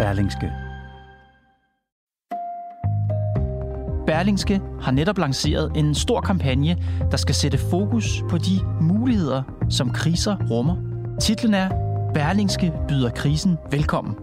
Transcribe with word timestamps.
Berlingske. 0.00 0.52
Berlingske 4.06 4.60
har 4.80 4.90
netop 4.90 5.18
lanceret 5.18 5.72
en 5.76 5.94
stor 5.94 6.20
kampagne, 6.20 6.76
der 7.10 7.16
skal 7.16 7.34
sætte 7.34 7.58
fokus 7.58 8.22
på 8.30 8.38
de 8.38 8.60
muligheder, 8.80 9.42
som 9.70 9.90
kriser 9.90 10.36
rummer. 10.50 10.76
Titlen 11.20 11.54
er 11.54 11.68
Berlingske 12.14 12.72
byder 12.88 13.10
krisen 13.10 13.58
velkommen. 13.70 14.14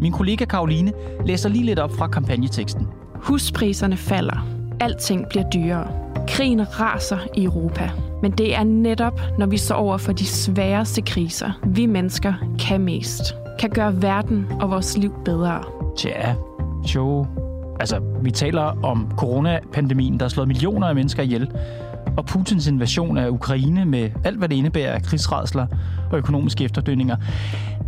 Min 0.00 0.12
kollega 0.12 0.44
Karoline 0.44 0.92
læser 1.26 1.48
lige 1.48 1.64
lidt 1.64 1.78
op 1.78 1.90
fra 1.98 2.08
kampagneteksten. 2.08 2.86
Huspriserne 3.14 3.96
falder. 3.96 4.46
Alting 4.80 5.28
bliver 5.28 5.50
dyrere. 5.50 5.92
Krigen 6.28 6.80
raser 6.80 7.18
i 7.36 7.44
Europa. 7.44 7.90
Men 8.22 8.32
det 8.32 8.54
er 8.56 8.64
netop, 8.64 9.20
når 9.38 9.46
vi 9.46 9.56
står 9.56 9.76
over 9.76 9.98
for 9.98 10.12
de 10.12 10.26
sværeste 10.26 11.02
kriser, 11.02 11.50
vi 11.66 11.86
mennesker 11.86 12.34
kan 12.58 12.80
mest. 12.80 13.41
Kan 13.58 13.70
gøre 13.70 14.02
verden 14.02 14.46
og 14.60 14.70
vores 14.70 14.98
liv 14.98 15.14
bedre. 15.24 15.62
Tja, 15.96 16.34
jo. 16.94 17.26
Altså, 17.80 18.00
vi 18.22 18.30
taler 18.30 18.62
om 18.62 19.12
coronapandemien, 19.16 20.18
der 20.18 20.24
har 20.24 20.28
slået 20.28 20.48
millioner 20.48 20.86
af 20.86 20.94
mennesker 20.94 21.22
ihjel, 21.22 21.50
og 22.16 22.26
Putins 22.26 22.66
invasion 22.66 23.18
af 23.18 23.28
Ukraine 23.28 23.84
med 23.84 24.10
alt, 24.24 24.38
hvad 24.38 24.48
det 24.48 24.56
indebærer 24.56 24.92
af 24.92 25.02
krigsredsler 25.02 25.66
og 26.10 26.18
økonomiske 26.18 26.64
efterdønninger. 26.64 27.16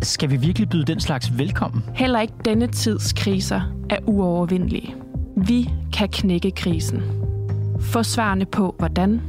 Skal 0.02 0.30
vi 0.30 0.36
virkelig 0.36 0.68
byde 0.68 0.84
den 0.84 1.00
slags 1.00 1.38
velkommen? 1.38 1.84
Heller 1.94 2.20
ikke 2.20 2.34
denne 2.44 2.66
tids 2.66 3.12
kriser 3.12 3.60
er 3.90 3.96
uovervindelige. 4.06 4.94
Vi 5.36 5.70
kan 5.92 6.08
knække 6.08 6.50
krisen. 6.50 7.02
Få 7.80 8.02
svarene 8.02 8.44
på, 8.44 8.74
hvordan 8.78 9.20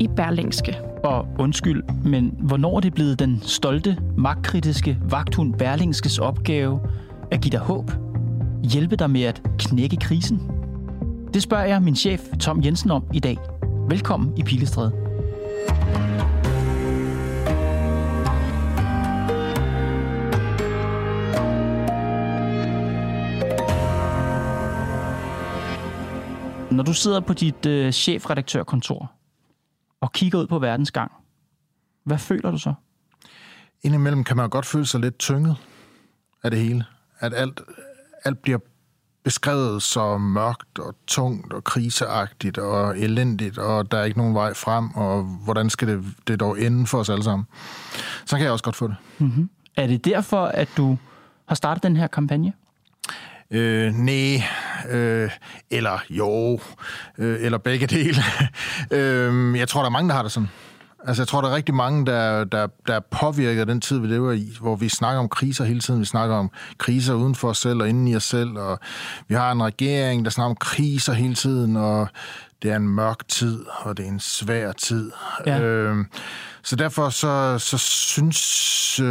i 0.00 0.08
Berlingske. 0.16 0.85
Og 1.06 1.26
undskyld, 1.38 1.82
men 2.04 2.34
hvornår 2.38 2.76
er 2.76 2.80
det 2.80 2.94
blevet 2.94 3.18
den 3.18 3.40
stolte, 3.42 3.98
magtkritiske 4.16 4.98
vagthund 5.02 5.54
Berlingskes 5.54 6.18
opgave 6.18 6.80
at 7.30 7.40
give 7.40 7.50
dig 7.50 7.60
håb? 7.60 7.90
Hjælpe 8.72 8.96
dig 8.96 9.10
med 9.10 9.22
at 9.22 9.42
knække 9.58 9.96
krisen? 9.96 10.50
Det 11.34 11.42
spørger 11.42 11.64
jeg 11.64 11.82
min 11.82 11.96
chef 11.96 12.20
Tom 12.40 12.64
Jensen 12.64 12.90
om 12.90 13.04
i 13.14 13.20
dag. 13.20 13.38
Velkommen 13.88 14.38
i 14.38 14.42
Pilestræde. 14.42 14.92
Når 26.70 26.82
du 26.82 26.92
sidder 26.92 27.20
på 27.20 27.32
dit 27.32 27.66
øh, 27.66 27.92
chefredaktørkontor 27.92 29.15
og 30.06 30.12
kigger 30.12 30.38
ud 30.38 30.46
på 30.46 30.58
verdens 30.58 30.90
gang, 30.90 31.12
hvad 32.04 32.18
føler 32.18 32.50
du 32.50 32.58
så? 32.58 32.74
Indimellem 33.82 34.24
kan 34.24 34.36
man 34.36 34.50
godt 34.50 34.66
føle 34.66 34.86
sig 34.86 35.00
lidt 35.00 35.18
tynget 35.18 35.56
af 36.42 36.50
det 36.50 36.60
hele. 36.60 36.84
At 37.18 37.34
alt, 37.34 37.60
alt 38.24 38.38
bliver 38.38 38.58
beskrevet 39.24 39.82
så 39.82 40.18
mørkt 40.18 40.78
og 40.78 40.94
tungt 41.06 41.52
og 41.52 41.64
kriseagtigt 41.64 42.58
og 42.58 42.98
elendigt, 42.98 43.58
og 43.58 43.90
der 43.90 43.98
er 43.98 44.04
ikke 44.04 44.18
nogen 44.18 44.34
vej 44.34 44.54
frem, 44.54 44.90
og 44.90 45.22
hvordan 45.22 45.70
skal 45.70 45.88
det, 45.88 46.04
det 46.26 46.40
dog 46.40 46.60
ende 46.60 46.86
for 46.86 46.98
os 46.98 47.08
alle 47.08 47.24
sammen? 47.24 47.46
Så 48.26 48.36
kan 48.36 48.44
jeg 48.44 48.52
også 48.52 48.64
godt 48.64 48.76
få 48.76 48.88
det. 48.88 48.96
Mm-hmm. 49.18 49.50
Er 49.76 49.86
det 49.86 50.04
derfor, 50.04 50.46
at 50.46 50.68
du 50.76 50.98
har 51.46 51.54
startet 51.54 51.82
den 51.82 51.96
her 51.96 52.06
kampagne? 52.06 52.52
Øh, 53.50 53.92
nej, 53.92 54.42
øh, 54.90 55.30
eller 55.70 55.98
jo, 56.10 56.60
øh, 57.18 57.36
eller 57.40 57.58
begge 57.58 57.86
dele. 57.86 58.22
øh, 58.98 59.58
jeg 59.58 59.68
tror, 59.68 59.80
der 59.80 59.86
er 59.86 59.92
mange, 59.92 60.08
der 60.08 60.14
har 60.14 60.22
det 60.22 60.32
sådan. 60.32 60.48
Altså, 61.06 61.22
jeg 61.22 61.28
tror, 61.28 61.40
der 61.40 61.48
er 61.48 61.54
rigtig 61.54 61.74
mange, 61.74 62.06
der, 62.06 62.44
der, 62.44 62.66
der 62.86 63.00
påvirker 63.00 63.64
den 63.64 63.80
tid, 63.80 63.98
vi 63.98 64.06
lever 64.06 64.32
i, 64.32 64.56
hvor 64.60 64.76
vi 64.76 64.88
snakker 64.88 65.20
om 65.20 65.28
kriser 65.28 65.64
hele 65.64 65.80
tiden. 65.80 66.00
Vi 66.00 66.04
snakker 66.04 66.36
om 66.36 66.50
kriser 66.78 67.14
uden 67.14 67.34
for 67.34 67.48
os 67.48 67.58
selv 67.58 67.80
og 67.80 67.88
inden 67.88 68.08
i 68.08 68.16
os 68.16 68.24
selv, 68.24 68.58
og 68.58 68.78
vi 69.28 69.34
har 69.34 69.52
en 69.52 69.62
regering, 69.62 70.24
der 70.24 70.30
snakker 70.30 70.50
om 70.50 70.56
kriser 70.56 71.12
hele 71.12 71.34
tiden, 71.34 71.76
og 71.76 72.08
det 72.62 72.70
er 72.70 72.76
en 72.76 72.88
mørk 72.88 73.28
tid, 73.28 73.64
og 73.66 73.96
det 73.96 74.04
er 74.04 74.08
en 74.08 74.20
svær 74.20 74.72
tid. 74.72 75.12
Ja. 75.46 75.60
Øh, 75.60 76.04
så 76.62 76.76
derfor 76.76 77.08
så, 77.08 77.58
så, 77.58 77.78
synes, 77.78 78.36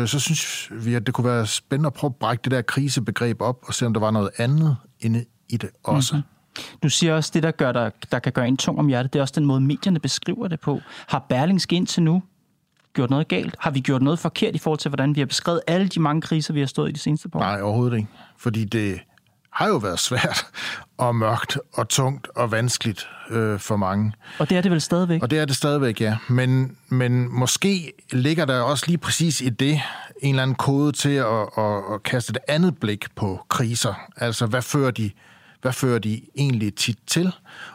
så 0.09 0.19
synes 0.19 0.71
vi, 0.71 0.93
at 0.93 1.05
det 1.05 1.13
kunne 1.13 1.27
være 1.27 1.47
spændende 1.47 1.87
at 1.87 1.93
prøve 1.93 2.09
at 2.09 2.15
brække 2.15 2.41
det 2.41 2.51
der 2.51 2.61
krisebegreb 2.61 3.41
op, 3.41 3.57
og 3.67 3.73
se, 3.73 3.85
om 3.85 3.93
der 3.93 3.99
var 3.99 4.11
noget 4.11 4.29
andet 4.37 4.77
inde 4.99 5.25
i 5.49 5.57
det 5.57 5.69
også. 5.83 6.15
Mm-hmm. 6.15 6.29
Du 6.83 6.89
siger 6.89 7.15
også, 7.15 7.31
det, 7.33 7.43
der, 7.43 7.51
gør 7.51 7.71
der, 7.71 7.89
der 8.11 8.19
kan 8.19 8.31
gøre 8.31 8.47
en 8.47 8.57
tung 8.57 8.79
om 8.79 8.87
hjertet, 8.87 9.13
det 9.13 9.19
er 9.19 9.23
også 9.23 9.33
den 9.37 9.45
måde, 9.45 9.61
medierne 9.61 9.99
beskriver 9.99 10.47
det 10.47 10.59
på. 10.59 10.79
Har 11.07 11.25
Berlingske 11.29 11.75
indtil 11.75 12.03
nu 12.03 12.23
gjort 12.93 13.09
noget 13.09 13.27
galt? 13.27 13.55
Har 13.59 13.71
vi 13.71 13.79
gjort 13.79 14.01
noget 14.01 14.19
forkert 14.19 14.55
i 14.55 14.57
forhold 14.57 14.79
til, 14.79 14.89
hvordan 14.89 15.15
vi 15.15 15.21
har 15.21 15.25
beskrevet 15.25 15.61
alle 15.67 15.87
de 15.87 15.99
mange 15.99 16.21
kriser, 16.21 16.53
vi 16.53 16.59
har 16.59 16.67
stået 16.67 16.89
i 16.89 16.91
de 16.91 16.99
seneste 16.99 17.29
par 17.29 17.39
år? 17.39 17.43
Nej, 17.43 17.61
overhovedet 17.61 17.97
ikke. 17.97 18.09
Fordi 18.37 18.65
det 18.65 18.99
har 19.55 19.67
jo 19.67 19.77
været 19.77 19.99
svært 19.99 20.45
og 20.97 21.15
mørkt 21.15 21.57
og 21.73 21.89
tungt 21.89 22.27
og 22.35 22.51
vanskeligt 22.51 23.07
øh, 23.29 23.59
for 23.59 23.75
mange. 23.75 24.13
Og 24.39 24.49
det 24.49 24.57
er 24.57 24.61
det 24.61 24.71
vel 24.71 24.81
stadigvæk? 24.81 25.23
Og 25.23 25.31
det 25.31 25.39
er 25.39 25.45
det 25.45 25.55
stadigvæk, 25.55 26.01
ja. 26.01 26.17
Men, 26.27 26.77
men 26.89 27.39
måske 27.39 27.93
ligger 28.11 28.45
der 28.45 28.61
også 28.61 28.83
lige 28.87 28.97
præcis 28.97 29.41
i 29.41 29.49
det 29.49 29.81
en 30.21 30.29
eller 30.29 30.43
anden 30.43 30.55
kode 30.55 30.91
til 30.91 31.09
at, 31.09 31.25
at, 31.57 31.81
at 31.93 32.03
kaste 32.03 32.31
et 32.31 32.37
andet 32.47 32.77
blik 32.79 33.05
på 33.15 33.45
kriser. 33.49 33.93
Altså, 34.17 34.45
hvad 34.45 34.61
fører 34.61 34.91
de 34.91 35.11
hvad 35.61 35.73
fører 35.73 35.99
de 35.99 36.21
egentlig 36.37 36.75
tit 36.75 36.97
til, 37.07 37.31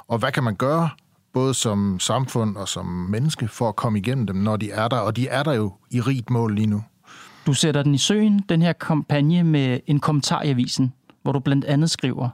og 0.08 0.18
hvad 0.18 0.32
kan 0.32 0.42
man 0.42 0.54
gøre, 0.54 0.90
både 1.32 1.54
som 1.54 2.00
samfund 2.00 2.56
og 2.56 2.68
som 2.68 2.86
menneske, 2.86 3.48
for 3.48 3.68
at 3.68 3.76
komme 3.76 3.98
igennem 3.98 4.26
dem, 4.26 4.36
når 4.36 4.56
de 4.56 4.70
er 4.70 4.88
der, 4.88 4.96
og 4.96 5.16
de 5.16 5.28
er 5.28 5.42
der 5.42 5.52
jo 5.52 5.72
i 5.90 6.00
rigt 6.00 6.30
mål 6.30 6.54
lige 6.54 6.66
nu. 6.66 6.84
Du 7.46 7.52
sætter 7.52 7.82
den 7.82 7.94
i 7.94 7.98
søen, 7.98 8.44
den 8.48 8.62
her 8.62 8.72
kampagne, 8.72 9.42
med 9.44 9.80
en 9.86 10.00
kommentar 10.00 10.42
i 10.42 10.50
avisen, 10.50 10.92
hvor 11.22 11.32
du 11.32 11.40
blandt 11.40 11.64
andet 11.64 11.90
skriver, 11.90 12.28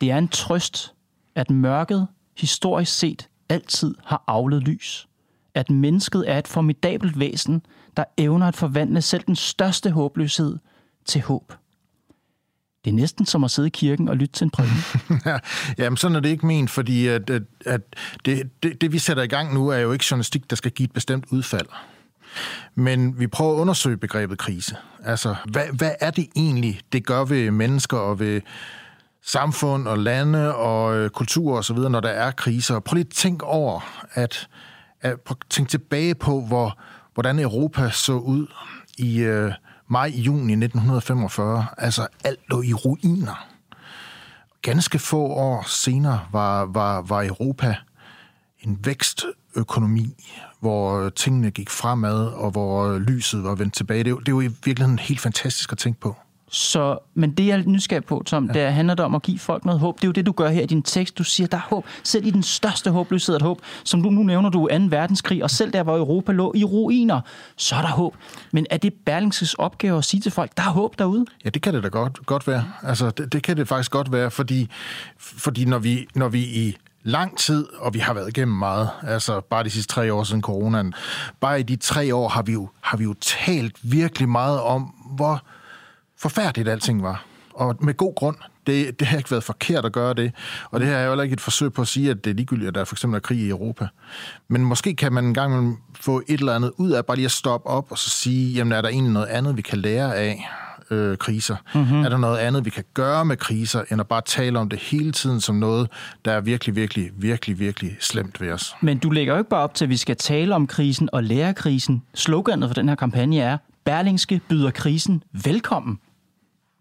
det 0.00 0.10
er 0.10 0.18
en 0.18 0.28
trøst, 0.28 0.94
at 1.34 1.50
mørket 1.50 2.08
historisk 2.36 2.98
set 2.98 3.28
altid 3.48 3.94
har 4.04 4.24
avlet 4.26 4.62
lys. 4.62 5.08
At 5.54 5.70
mennesket 5.70 6.30
er 6.30 6.38
et 6.38 6.48
formidabelt 6.48 7.18
væsen, 7.18 7.62
der 7.96 8.04
evner 8.16 8.48
at 8.48 8.56
forvandle 8.56 9.02
selv 9.02 9.22
den 9.26 9.36
største 9.36 9.90
håbløshed 9.90 10.58
til 11.04 11.20
håb. 11.22 11.52
Det 12.84 12.90
er 12.90 12.94
næsten 12.94 13.26
som 13.26 13.44
at 13.44 13.50
sidde 13.50 13.68
i 13.68 13.70
kirken 13.70 14.08
og 14.08 14.16
lytte 14.16 14.32
til 14.32 14.44
en 14.44 14.50
prædiken. 14.50 15.20
ja, 15.26 15.38
jamen 15.78 15.96
sådan 15.96 16.16
er 16.16 16.20
det 16.20 16.28
ikke 16.28 16.46
ment, 16.46 16.70
fordi 16.70 17.06
at, 17.06 17.30
at, 17.30 17.42
at 17.66 17.80
det, 18.24 18.50
det, 18.62 18.80
det, 18.80 18.92
vi 18.92 18.98
sætter 18.98 19.22
i 19.22 19.26
gang 19.26 19.54
nu, 19.54 19.68
er 19.68 19.78
jo 19.78 19.92
ikke 19.92 20.04
journalistik, 20.10 20.50
der 20.50 20.56
skal 20.56 20.70
give 20.70 20.84
et 20.84 20.92
bestemt 20.92 21.24
udfald. 21.30 21.66
Men 22.74 23.20
vi 23.20 23.26
prøver 23.26 23.54
at 23.54 23.60
undersøge 23.60 23.96
begrebet 23.96 24.38
krise. 24.38 24.76
Altså, 25.04 25.34
hvad, 25.44 25.66
hvad 25.72 25.92
er 26.00 26.10
det 26.10 26.28
egentlig, 26.36 26.80
det 26.92 27.06
gør 27.06 27.24
ved 27.24 27.50
mennesker 27.50 27.96
og 27.96 28.20
ved 28.20 28.40
samfund 29.22 29.88
og 29.88 29.98
lande 29.98 30.54
og 30.54 30.96
øh, 30.96 31.10
kultur 31.10 31.58
osv., 31.58 31.76
når 31.76 32.00
der 32.00 32.08
er 32.08 32.30
kriser? 32.30 32.80
Prøv 32.80 32.94
lige 32.94 33.06
at 33.06 33.14
tænke 33.14 33.44
over, 33.44 34.04
at, 34.12 34.48
at 35.00 35.16
tænk 35.26 35.50
tænke 35.50 35.70
tilbage 35.70 36.14
på, 36.14 36.40
hvor, 36.40 36.78
hvordan 37.14 37.38
Europa 37.38 37.90
så 37.90 38.12
ud 38.12 38.46
i... 38.98 39.18
Øh, 39.18 39.52
maj-juni 39.88 40.52
1945. 40.52 41.66
Altså, 41.78 42.06
alt 42.24 42.40
lå 42.50 42.62
i 42.62 42.72
ruiner. 42.72 43.48
Ganske 44.62 44.98
få 44.98 45.20
år 45.26 45.64
senere 45.68 46.20
var, 46.32 46.64
var, 46.64 47.02
var 47.02 47.22
Europa 47.24 47.76
en 48.60 48.78
vækstøkonomi, 48.84 50.24
hvor 50.64 51.08
tingene 51.08 51.50
gik 51.50 51.70
fremad, 51.70 52.26
og 52.26 52.50
hvor 52.50 52.98
lyset 52.98 53.44
var 53.44 53.54
vendt 53.54 53.74
tilbage. 53.74 54.04
Det 54.04 54.10
er, 54.10 54.16
det 54.16 54.28
er 54.28 54.32
jo 54.32 54.40
i 54.40 54.50
virkeligheden 54.64 54.98
helt 54.98 55.20
fantastisk 55.20 55.72
at 55.72 55.78
tænke 55.78 56.00
på. 56.00 56.16
Så, 56.50 56.98
men 57.14 57.30
det 57.30 57.46
jeg 57.46 57.58
er 57.58 57.62
nysgerrig 57.66 58.04
på, 58.04 58.22
Tom, 58.26 58.46
ja. 58.46 58.52
det 58.52 58.72
handler 58.72 59.04
om 59.04 59.14
at 59.14 59.22
give 59.22 59.38
folk 59.38 59.64
noget 59.64 59.80
håb. 59.80 59.96
Det 59.96 60.04
er 60.04 60.08
jo 60.08 60.12
det, 60.12 60.26
du 60.26 60.32
gør 60.32 60.48
her 60.48 60.62
i 60.62 60.66
din 60.66 60.82
tekst. 60.82 61.18
Du 61.18 61.24
siger, 61.24 61.46
der 61.46 61.56
er 61.56 61.66
håb. 61.70 61.86
Selv 62.02 62.26
i 62.26 62.30
den 62.30 62.42
største 62.42 62.90
håbløshed 62.90 63.34
er 63.34 63.44
håb. 63.44 63.60
Som 63.84 64.02
du 64.02 64.10
nu 64.10 64.22
nævner, 64.22 64.50
du 64.50 64.68
2. 64.70 64.76
verdenskrig, 64.88 65.42
og 65.42 65.50
selv 65.50 65.72
der, 65.72 65.82
hvor 65.82 65.96
Europa 65.96 66.32
lå 66.32 66.52
i 66.56 66.64
ruiner, 66.64 67.20
så 67.56 67.74
er 67.74 67.80
der 67.80 67.88
håb. 67.88 68.14
Men 68.52 68.66
er 68.70 68.76
det 68.76 68.94
Berlingses 69.06 69.54
opgave 69.54 69.98
at 69.98 70.04
sige 70.04 70.20
til 70.20 70.32
folk, 70.32 70.56
der 70.56 70.62
er 70.62 70.70
håb 70.70 70.98
derude? 70.98 71.26
Ja, 71.44 71.50
det 71.50 71.62
kan 71.62 71.74
det 71.74 71.82
da 71.82 71.88
godt, 71.88 72.26
godt 72.26 72.46
være. 72.46 72.64
Altså, 72.82 73.10
det, 73.10 73.32
det 73.32 73.42
kan 73.42 73.56
det 73.56 73.68
faktisk 73.68 73.90
godt 73.90 74.12
være, 74.12 74.30
fordi, 74.30 74.68
fordi 75.18 75.64
når, 75.64 75.78
vi, 75.78 76.06
når 76.14 76.28
vi 76.28 76.40
i 76.40 76.76
lang 77.04 77.38
tid, 77.38 77.66
og 77.78 77.94
vi 77.94 77.98
har 77.98 78.14
været 78.14 78.28
igennem 78.28 78.56
meget. 78.56 78.90
Altså 79.02 79.40
bare 79.40 79.64
de 79.64 79.70
sidste 79.70 79.94
tre 79.94 80.12
år 80.12 80.24
siden 80.24 80.42
coronaen. 80.42 80.94
Bare 81.40 81.60
i 81.60 81.62
de 81.62 81.76
tre 81.76 82.14
år 82.14 82.28
har 82.28 82.42
vi 82.42 82.52
jo, 82.52 82.68
har 82.80 82.96
vi 82.96 83.04
jo 83.04 83.14
talt 83.20 83.76
virkelig 83.82 84.28
meget 84.28 84.60
om, 84.60 84.82
hvor 85.16 85.42
forfærdeligt 86.18 86.68
alting 86.68 87.02
var. 87.02 87.24
Og 87.54 87.76
med 87.80 87.96
god 87.96 88.14
grund. 88.14 88.36
Det, 88.66 89.00
det 89.00 89.08
har 89.08 89.18
ikke 89.18 89.30
været 89.30 89.44
forkert 89.44 89.84
at 89.84 89.92
gøre 89.92 90.14
det. 90.14 90.32
Og 90.70 90.80
det 90.80 90.88
her 90.88 90.96
er 90.96 91.04
jo 91.04 91.10
heller 91.10 91.22
ikke 91.22 91.34
et 91.34 91.40
forsøg 91.40 91.72
på 91.72 91.82
at 91.82 91.88
sige, 91.88 92.10
at 92.10 92.24
det 92.24 92.30
er 92.30 92.34
ligegyldigt, 92.34 92.68
at 92.68 92.74
der 92.74 92.84
for 92.84 92.94
eksempel 92.94 93.16
er 93.16 93.20
krig 93.20 93.38
i 93.38 93.48
Europa. 93.48 93.88
Men 94.48 94.64
måske 94.64 94.96
kan 94.96 95.12
man 95.12 95.24
en 95.24 95.34
gang 95.34 95.80
få 96.00 96.22
et 96.28 96.40
eller 96.40 96.54
andet 96.54 96.72
ud 96.76 96.90
af 96.90 97.06
bare 97.06 97.16
lige 97.16 97.24
at 97.24 97.30
stoppe 97.30 97.68
op 97.68 97.90
og 97.90 97.98
så 97.98 98.10
sige, 98.10 98.52
jamen 98.52 98.72
er 98.72 98.80
der 98.80 98.88
egentlig 98.88 99.12
noget 99.12 99.26
andet, 99.26 99.56
vi 99.56 99.62
kan 99.62 99.78
lære 99.78 100.16
af? 100.16 100.48
Øh, 100.90 101.16
kriser? 101.16 101.56
Mm-hmm. 101.74 102.04
Er 102.04 102.08
der 102.08 102.16
noget 102.16 102.38
andet, 102.38 102.64
vi 102.64 102.70
kan 102.70 102.84
gøre 102.94 103.24
med 103.24 103.36
kriser, 103.36 103.82
end 103.90 104.00
at 104.00 104.06
bare 104.06 104.22
tale 104.26 104.58
om 104.58 104.68
det 104.68 104.78
hele 104.78 105.12
tiden 105.12 105.40
som 105.40 105.56
noget, 105.56 105.88
der 106.24 106.32
er 106.32 106.40
virkelig, 106.40 106.76
virkelig, 106.76 107.10
virkelig, 107.16 107.58
virkelig 107.58 107.96
slemt 108.00 108.40
ved 108.40 108.52
os? 108.52 108.74
Men 108.80 108.98
du 108.98 109.10
lægger 109.10 109.32
jo 109.32 109.38
ikke 109.38 109.50
bare 109.50 109.62
op 109.62 109.74
til, 109.74 109.84
at 109.84 109.88
vi 109.88 109.96
skal 109.96 110.16
tale 110.16 110.54
om 110.54 110.66
krisen 110.66 111.08
og 111.12 111.24
lære 111.24 111.54
krisen. 111.54 112.02
Sloganet 112.14 112.68
for 112.68 112.74
den 112.74 112.88
her 112.88 112.96
kampagne 112.96 113.38
er, 113.38 113.58
Berlingske 113.84 114.40
byder 114.48 114.70
krisen 114.70 115.22
velkommen. 115.44 115.98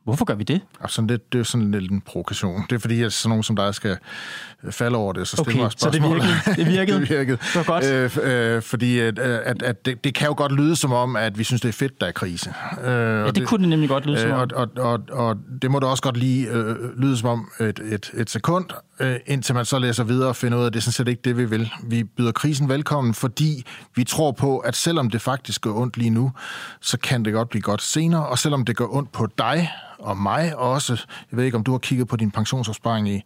Hvorfor 0.03 0.25
gør 0.25 0.35
vi 0.35 0.43
det? 0.43 0.61
Altså, 0.81 1.01
det, 1.01 1.33
det 1.33 1.39
er 1.39 1.43
sådan 1.43 1.71
lidt 1.71 1.91
en 1.91 2.01
provokation. 2.01 2.63
Det 2.69 2.75
er 2.75 2.79
fordi, 2.79 3.01
at 3.03 3.13
sådan 3.13 3.29
nogen 3.29 3.43
som 3.43 3.55
dig 3.55 3.75
skal 3.75 3.97
falde 4.69 4.97
over 4.97 5.13
det, 5.13 5.27
så 5.27 5.41
okay, 5.41 5.59
mig 5.59 5.71
så 5.77 5.89
det 5.89 6.03
virkede? 6.03 6.27
Det 6.55 6.67
virkede? 6.67 6.99
det 6.99 7.09
virkede. 7.09 7.37
Det 7.37 7.55
var 7.55 7.63
godt. 7.63 7.85
Øh, 7.85 8.55
øh, 8.55 8.61
fordi 8.61 8.99
at, 8.99 9.19
at, 9.19 9.63
at 9.63 9.85
det, 9.85 10.03
det 10.03 10.13
kan 10.13 10.27
jo 10.27 10.33
godt 10.37 10.51
lyde 10.51 10.75
som 10.75 10.93
om, 10.93 11.15
at 11.15 11.37
vi 11.37 11.43
synes, 11.43 11.61
det 11.61 11.69
er 11.69 11.73
fedt, 11.73 12.01
der 12.01 12.07
er 12.07 12.11
krise. 12.11 12.53
Øh, 12.83 12.91
ja, 12.91 13.25
det, 13.25 13.35
det 13.35 13.47
kunne 13.47 13.61
det 13.61 13.69
nemlig 13.69 13.89
godt 13.89 14.05
lyde 14.05 14.21
som 14.21 14.31
om. 14.31 14.39
Og, 14.39 14.47
og, 14.55 14.69
og, 14.77 14.99
og 15.09 15.37
det 15.61 15.71
må 15.71 15.79
da 15.79 15.87
også 15.87 16.03
godt 16.03 16.17
lige 16.17 16.47
øh, 16.47 16.75
lyde 16.97 17.17
som 17.17 17.29
om 17.29 17.51
et, 17.59 17.79
et, 17.79 18.11
et 18.13 18.29
sekund, 18.29 18.65
øh, 18.99 19.15
indtil 19.25 19.55
man 19.55 19.65
så 19.65 19.79
læser 19.79 20.03
videre 20.03 20.29
og 20.29 20.35
finder 20.35 20.57
ud 20.57 20.63
af, 20.63 20.67
at 20.67 20.73
det 20.73 20.79
er 20.79 20.81
sådan 20.81 20.93
set 20.93 21.07
ikke 21.07 21.21
det, 21.25 21.37
vi 21.37 21.45
vil. 21.45 21.71
Vi 21.83 22.03
byder 22.03 22.31
krisen 22.31 22.69
velkommen, 22.69 23.13
fordi 23.13 23.63
vi 23.95 24.03
tror 24.03 24.31
på, 24.31 24.57
at 24.57 24.75
selvom 24.75 25.09
det 25.09 25.21
faktisk 25.21 25.61
går 25.61 25.81
ondt 25.81 25.97
lige 25.97 26.09
nu, 26.09 26.31
så 26.81 26.97
kan 26.97 27.25
det 27.25 27.33
godt 27.33 27.49
blive 27.49 27.61
godt 27.61 27.81
senere, 27.81 28.25
og 28.25 28.39
selvom 28.39 28.65
det 28.65 28.75
går 28.75 28.95
ondt 28.95 29.11
på 29.11 29.27
dig, 29.37 29.71
og 30.03 30.17
mig 30.17 30.55
også. 30.57 31.05
Jeg 31.31 31.37
ved 31.37 31.45
ikke, 31.45 31.57
om 31.57 31.63
du 31.63 31.71
har 31.71 31.79
kigget 31.79 32.07
på 32.07 32.15
din 32.15 32.31
pensionsopsparing 32.31 33.09
i, 33.09 33.21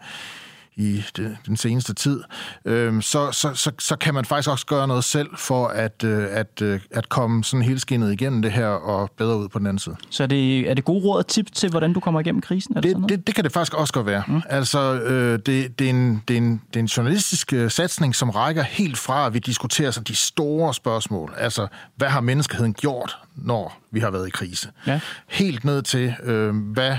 i 0.77 1.03
det, 1.18 1.38
den 1.47 1.57
seneste 1.57 1.94
tid, 1.94 2.24
øh, 2.65 3.01
så, 3.01 3.31
så, 3.31 3.53
så, 3.53 3.71
så 3.79 3.95
kan 3.95 4.13
man 4.13 4.25
faktisk 4.25 4.50
også 4.50 4.65
gøre 4.65 4.88
noget 4.88 5.03
selv 5.03 5.29
for 5.38 5.68
at, 5.68 6.03
øh, 6.03 6.27
at, 6.31 6.62
øh, 6.62 6.79
at 6.91 7.09
komme 7.09 7.44
sådan 7.44 7.63
helt 7.63 7.81
skinnet 7.81 8.13
igennem 8.13 8.41
det 8.41 8.51
her 8.51 8.68
og 8.68 9.09
bedre 9.18 9.38
ud 9.38 9.50
på 9.50 9.59
den 9.59 9.68
anden 9.68 9.79
side. 9.79 9.95
Så 10.09 10.24
er 10.24 10.27
det, 10.27 10.69
er 10.69 10.74
det 10.74 10.85
gode 10.85 11.03
råd 11.03 11.18
og 11.18 11.27
tip 11.27 11.51
til, 11.53 11.69
hvordan 11.69 11.94
du 11.94 12.00
kommer 12.00 12.19
igennem 12.19 12.41
krisen? 12.41 12.77
Er 12.77 12.81
det, 12.81 12.95
det, 12.95 13.09
det, 13.09 13.27
det 13.27 13.35
kan 13.35 13.44
det 13.44 13.51
faktisk 13.51 13.74
også 13.74 13.94
godt 13.94 14.06
være. 14.06 14.24
Mm. 14.27 14.41
Altså, 14.50 14.79
øh, 15.01 15.39
det, 15.45 15.79
det, 15.79 15.85
er 15.85 15.89
en, 15.89 16.24
det, 16.27 16.33
er 16.33 16.38
en, 16.38 16.62
det 16.68 16.75
er 16.75 16.80
en 16.80 16.85
journalistisk 16.85 17.53
øh, 17.53 17.71
satsning, 17.71 18.15
som 18.15 18.30
rækker 18.30 18.63
helt 18.63 18.97
fra, 18.97 19.25
at 19.25 19.33
vi 19.33 19.39
diskuterer 19.39 19.91
så 19.91 20.01
de 20.01 20.15
store 20.15 20.73
spørgsmål. 20.73 21.33
Altså, 21.38 21.68
hvad 21.95 22.07
har 22.07 22.21
menneskeheden 22.21 22.73
gjort, 22.73 23.18
når 23.35 23.80
vi 23.91 24.00
har 24.00 24.12
været 24.12 24.27
i 24.27 24.31
krise? 24.31 24.69
Ja. 24.88 25.00
Helt 25.27 25.65
ned 25.65 25.81
til, 25.81 26.15
øh, 26.23 26.56
hvad 26.56 26.97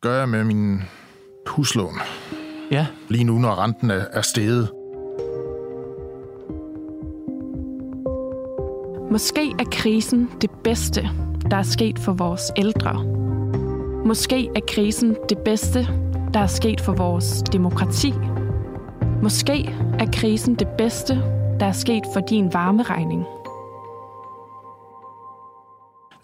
gør 0.00 0.18
jeg 0.18 0.28
med 0.28 0.44
min 0.44 0.82
huslån? 1.46 2.00
Ja. 2.70 2.86
Lige 3.08 3.24
nu, 3.24 3.38
når 3.38 3.62
renten 3.62 3.90
er, 3.90 4.04
er 4.12 4.22
steget. 4.22 4.68
Måske 9.10 9.50
er 9.58 9.64
krisen 9.72 10.30
det 10.40 10.50
bedste, 10.64 11.08
der 11.50 11.56
er 11.56 11.62
sket 11.62 11.98
for 11.98 12.12
vores 12.12 12.52
ældre. 12.56 13.04
Måske 14.06 14.48
er 14.56 14.60
krisen 14.68 15.16
det 15.28 15.38
bedste, 15.38 15.86
der 16.34 16.40
er 16.40 16.46
sket 16.46 16.80
for 16.80 16.92
vores 16.92 17.42
demokrati. 17.52 18.14
Måske 19.22 19.64
er 19.98 20.06
krisen 20.12 20.54
det 20.54 20.68
bedste, 20.78 21.14
der 21.60 21.66
er 21.66 21.72
sket 21.72 22.02
for 22.14 22.20
din 22.20 22.52
varmeregning. 22.52 23.24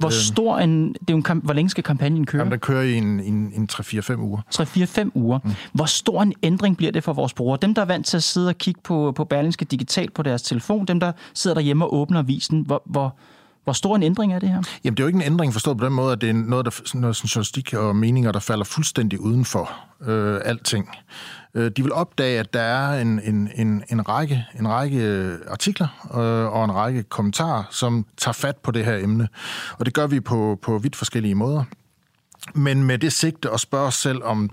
Hvor 0.00 0.08
øhm. 0.08 0.12
stor 0.12 0.58
en... 0.58 0.92
Det 0.92 1.10
er 1.10 1.32
en, 1.32 1.40
hvor 1.44 1.52
længe 1.52 1.70
skal 1.70 1.84
kampagnen 1.84 2.26
køre? 2.26 2.40
Jamen, 2.40 2.52
der 2.52 2.58
kører 2.58 2.82
i 2.82 2.94
en, 2.94 3.20
en, 3.20 3.52
en 3.54 3.68
3-4-5 3.72 4.16
uger. 4.16 4.40
3-4-5 4.54 5.10
uger. 5.14 5.38
Mm. 5.44 5.50
Hvor 5.72 5.84
stor 5.84 6.22
en 6.22 6.32
ændring 6.42 6.76
bliver 6.76 6.92
det 6.92 7.04
for 7.04 7.12
vores 7.12 7.32
brugere? 7.32 7.58
Dem, 7.62 7.74
der 7.74 7.82
er 7.82 7.86
vant 7.86 8.06
til 8.06 8.16
at 8.16 8.22
sidde 8.22 8.48
og 8.48 8.58
kigge 8.58 8.80
på, 8.84 9.12
på 9.16 9.24
Berlingske 9.24 9.64
digitalt 9.64 10.14
på 10.14 10.22
deres 10.22 10.42
telefon, 10.42 10.84
dem, 10.86 11.00
der 11.00 11.12
sidder 11.34 11.54
derhjemme 11.54 11.84
og 11.84 11.94
åbner 11.94 12.18
avisen, 12.18 12.60
hvor, 12.66 12.82
hvor, 12.86 13.16
hvor 13.64 13.72
stor 13.72 13.96
en 13.96 14.02
ændring 14.02 14.32
er 14.34 14.38
det 14.38 14.48
her? 14.48 14.62
Jamen, 14.84 14.96
det 14.96 15.02
er 15.02 15.04
jo 15.04 15.06
ikke 15.06 15.16
en 15.16 15.32
ændring 15.32 15.52
forstået 15.52 15.78
på 15.78 15.84
den 15.84 15.92
måde, 15.92 16.12
at 16.12 16.20
det 16.20 16.28
er 16.28 16.34
noget, 16.34 16.64
der, 16.64 16.98
noget 16.98 17.16
sådan 17.16 17.28
journalistik 17.28 17.74
og 17.74 17.96
meninger, 17.96 18.32
der 18.32 18.40
falder 18.40 18.64
fuldstændig 18.64 19.20
uden 19.20 19.44
for 19.44 19.70
øh, 20.06 20.40
alting. 20.44 20.88
Øh, 21.54 21.70
de 21.76 21.82
vil 21.82 21.92
opdage, 21.92 22.40
at 22.40 22.54
der 22.54 22.60
er 22.60 23.00
en, 23.00 23.20
en, 23.24 23.50
en, 23.54 23.84
en, 23.90 24.08
række, 24.08 24.46
en 24.58 24.68
række 24.68 25.36
artikler 25.48 26.08
øh, 26.14 26.52
og 26.52 26.64
en 26.64 26.74
række 26.74 27.02
kommentarer, 27.02 27.64
som 27.70 28.06
tager 28.16 28.32
fat 28.32 28.56
på 28.56 28.70
det 28.70 28.84
her 28.84 28.96
emne. 28.96 29.28
Og 29.78 29.86
det 29.86 29.94
gør 29.94 30.06
vi 30.06 30.20
på, 30.20 30.58
på 30.62 30.78
vidt 30.78 30.96
forskellige 30.96 31.34
måder. 31.34 31.64
Men 32.54 32.84
med 32.84 32.98
det 32.98 33.12
sigte 33.12 33.50
at 33.50 33.60
spørge 33.60 33.86
os 33.86 33.94
selv, 33.94 34.22
om, 34.24 34.50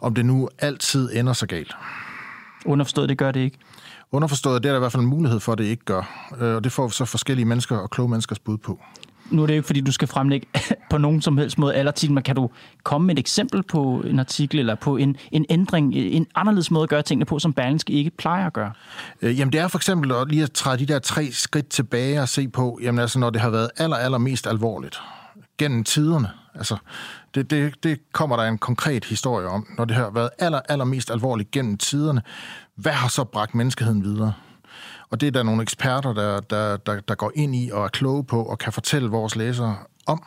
om 0.00 0.14
det 0.14 0.26
nu 0.26 0.48
altid 0.58 1.16
ender 1.16 1.32
så 1.32 1.46
galt. 1.46 1.76
Underforstået, 2.66 3.08
det 3.08 3.18
gør 3.18 3.32
det 3.32 3.40
ikke. 3.40 3.58
Underforstået, 4.12 4.62
det 4.62 4.68
er 4.68 4.72
der 4.72 4.78
i 4.78 4.80
hvert 4.80 4.92
fald 4.92 5.02
en 5.02 5.08
mulighed 5.08 5.40
for, 5.40 5.52
at 5.52 5.58
det 5.58 5.64
ikke 5.64 5.84
gør. 5.84 6.28
Øh, 6.40 6.54
og 6.54 6.64
det 6.64 6.72
får 6.72 6.88
så 6.88 7.04
forskellige 7.04 7.46
mennesker 7.46 7.76
og 7.76 7.90
kloge 7.90 8.08
menneskers 8.08 8.38
bud 8.38 8.58
på 8.58 8.80
nu 9.30 9.42
er 9.42 9.46
det 9.46 9.54
ikke, 9.54 9.66
fordi 9.66 9.80
du 9.80 9.92
skal 9.92 10.08
fremlægge 10.08 10.46
på 10.90 10.98
nogen 10.98 11.22
som 11.22 11.38
helst 11.38 11.58
måde 11.58 11.74
alle 11.74 11.88
artikler, 11.88 12.14
men 12.14 12.22
kan 12.22 12.36
du 12.36 12.50
komme 12.82 13.06
med 13.06 13.14
et 13.14 13.18
eksempel 13.18 13.62
på 13.62 14.02
en 14.06 14.18
artikel, 14.18 14.58
eller 14.58 14.74
på 14.74 14.96
en, 14.96 15.16
en 15.32 15.46
ændring, 15.50 15.94
en 15.94 16.26
anderledes 16.34 16.70
måde 16.70 16.82
at 16.82 16.88
gøre 16.88 17.02
tingene 17.02 17.24
på, 17.24 17.38
som 17.38 17.52
Berlingske 17.52 17.92
ikke 17.92 18.10
plejer 18.10 18.46
at 18.46 18.52
gøre? 18.52 18.72
Øh, 19.22 19.38
jamen 19.38 19.52
det 19.52 19.60
er 19.60 19.68
for 19.68 19.78
eksempel 19.78 20.12
at 20.12 20.28
lige 20.28 20.42
at 20.42 20.52
træde 20.52 20.78
de 20.78 20.86
der 20.86 20.98
tre 20.98 21.28
skridt 21.32 21.68
tilbage 21.68 22.22
og 22.22 22.28
se 22.28 22.48
på, 22.48 22.78
jamen 22.82 22.98
altså 22.98 23.18
når 23.18 23.30
det 23.30 23.40
har 23.40 23.50
været 23.50 23.70
aller, 23.76 23.96
aller 23.96 24.18
mest 24.18 24.46
alvorligt 24.46 25.00
gennem 25.58 25.84
tiderne, 25.84 26.28
altså 26.54 26.76
det, 27.34 27.50
det, 27.50 27.74
det 27.82 28.00
kommer 28.12 28.36
der 28.36 28.44
en 28.44 28.58
konkret 28.58 29.04
historie 29.04 29.46
om, 29.46 29.66
når 29.78 29.84
det 29.84 29.96
har 29.96 30.10
været 30.10 30.30
aller, 30.38 30.60
aller 30.68 30.84
mest 30.84 31.10
alvorligt 31.10 31.50
gennem 31.50 31.76
tiderne, 31.76 32.22
hvad 32.74 32.92
har 32.92 33.08
så 33.08 33.24
bragt 33.24 33.54
menneskeheden 33.54 34.04
videre? 34.04 34.32
Og 35.10 35.20
det 35.20 35.26
er 35.26 35.30
der 35.30 35.42
nogle 35.42 35.62
eksperter, 35.62 36.12
der, 36.12 36.40
der, 36.40 36.76
der, 36.76 37.00
der 37.00 37.14
går 37.14 37.32
ind 37.34 37.56
i 37.56 37.70
og 37.72 37.84
er 37.84 37.88
kloge 37.88 38.24
på 38.24 38.42
og 38.42 38.58
kan 38.58 38.72
fortælle 38.72 39.08
vores 39.08 39.36
læsere 39.36 39.76
om. 40.06 40.22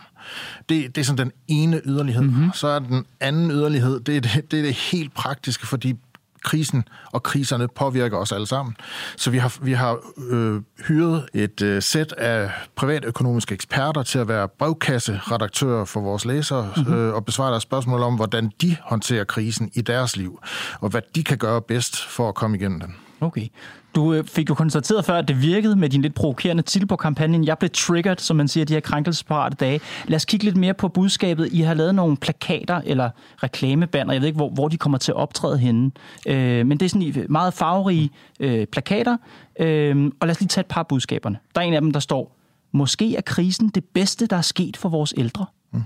Det, 0.70 0.96
det 0.96 1.02
er 1.02 1.06
sådan 1.06 1.26
den 1.26 1.32
ene 1.48 1.82
yderlighed. 1.86 2.24
Mm-hmm. 2.24 2.52
Så 2.54 2.68
er 2.68 2.80
den 2.80 3.06
anden 3.20 3.52
yderlighed, 3.52 4.00
det 4.00 4.18
er 4.18 4.22
det, 4.22 4.52
det 4.52 4.60
er 4.60 4.64
det 4.64 4.74
helt 4.74 5.14
praktiske, 5.14 5.68
fordi 5.68 5.96
krisen 6.44 6.84
og 7.06 7.24
kriserne 7.24 7.68
påvirker 7.68 8.18
os 8.18 8.32
alle 8.32 8.48
sammen. 8.48 8.76
Så 9.18 9.32
vi 9.32 9.38
har, 9.38 9.58
vi 9.62 9.74
har 9.74 9.98
øh, 10.30 10.62
hyret 10.88 11.30
et 11.34 11.62
øh, 11.62 11.82
sæt 11.82 12.12
af 12.12 12.52
privatøkonomiske 12.76 13.54
eksperter 13.54 14.04
til 14.04 14.20
at 14.20 14.28
være 14.28 14.48
brevkasseredaktører 14.48 15.86
for 15.86 16.02
vores 16.02 16.26
læsere 16.26 16.74
mm-hmm. 16.78 16.94
øh, 16.94 17.14
og 17.14 17.26
besvare 17.26 17.52
deres 17.52 17.64
spørgsmål 17.64 18.02
om, 18.02 18.16
hvordan 18.16 18.52
de 18.62 18.78
håndterer 18.82 19.24
krisen 19.24 19.72
i 19.74 19.82
deres 19.82 20.18
liv, 20.18 20.40
og 20.80 20.90
hvad 20.90 21.02
de 21.16 21.24
kan 21.24 21.38
gøre 21.38 21.62
bedst 21.62 22.06
for 22.06 22.30
at 22.30 22.36
komme 22.36 22.58
igennem 22.58 22.80
den. 22.80 22.96
Okay. 23.22 23.48
Du 23.96 24.14
øh, 24.14 24.26
fik 24.26 24.50
jo 24.50 24.56
konstateret 24.56 25.06
før, 25.06 25.18
at 25.18 25.28
det 25.28 25.42
virkede 25.42 25.76
med 25.76 25.90
din 25.90 26.02
lidt 26.02 26.16
provokerende 26.16 26.64
titel 26.64 26.88
på 26.88 26.96
kampagnen. 26.96 27.46
Jeg 27.46 27.58
blev 27.58 27.70
triggered, 27.74 28.18
som 28.18 28.38
man 28.38 28.48
siger, 28.48 28.66
de 28.66 28.74
her 28.74 28.80
krænkelsesparate 28.80 29.56
dage. 29.56 29.82
Lad 30.08 30.16
os 30.16 30.26
kigge 30.26 30.46
lidt 30.46 30.58
mere 30.58 30.74
på 30.74 30.88
budskabet. 30.88 31.50
I 31.52 31.62
har 31.62 31.74
lavet 31.74 31.96
nogle 31.96 32.18
plakater 32.18 32.82
eller 32.86 33.10
reklamebanner. 33.44 34.14
Jeg 34.14 34.22
ved 34.22 34.28
ikke, 34.28 34.38
hvor, 34.38 34.50
hvor 34.50 34.68
de 34.68 34.78
kommer 34.78 34.98
til 34.98 35.12
at 35.12 35.16
optræde 35.16 35.58
henne. 35.58 35.92
Øh, 36.28 36.68
men 36.68 36.80
det 36.80 36.86
er 36.86 36.90
sådan 36.90 37.26
meget 37.30 37.54
farverige 37.54 38.10
øh, 38.40 38.68
plakater. 38.68 39.18
Øh, 39.60 40.12
og 40.20 40.28
lad 40.28 40.32
os 40.36 40.40
lige 40.40 40.48
tage 40.48 40.62
et 40.62 40.68
par 40.68 40.84
budskaberne. 40.84 41.38
Der 41.56 41.62
er 41.62 41.66
en 41.66 41.74
af 41.74 41.82
dem, 41.82 41.92
der 41.92 42.00
står, 42.00 42.38
Måske 42.72 43.16
er 43.16 43.22
krisen 43.22 43.70
det 43.70 43.86
bedste, 43.86 44.26
der 44.26 44.36
er 44.36 44.42
sket 44.42 44.78
for 44.78 44.90
vores 44.90 45.14
ældre. 45.18 45.46
Mm. 45.72 45.84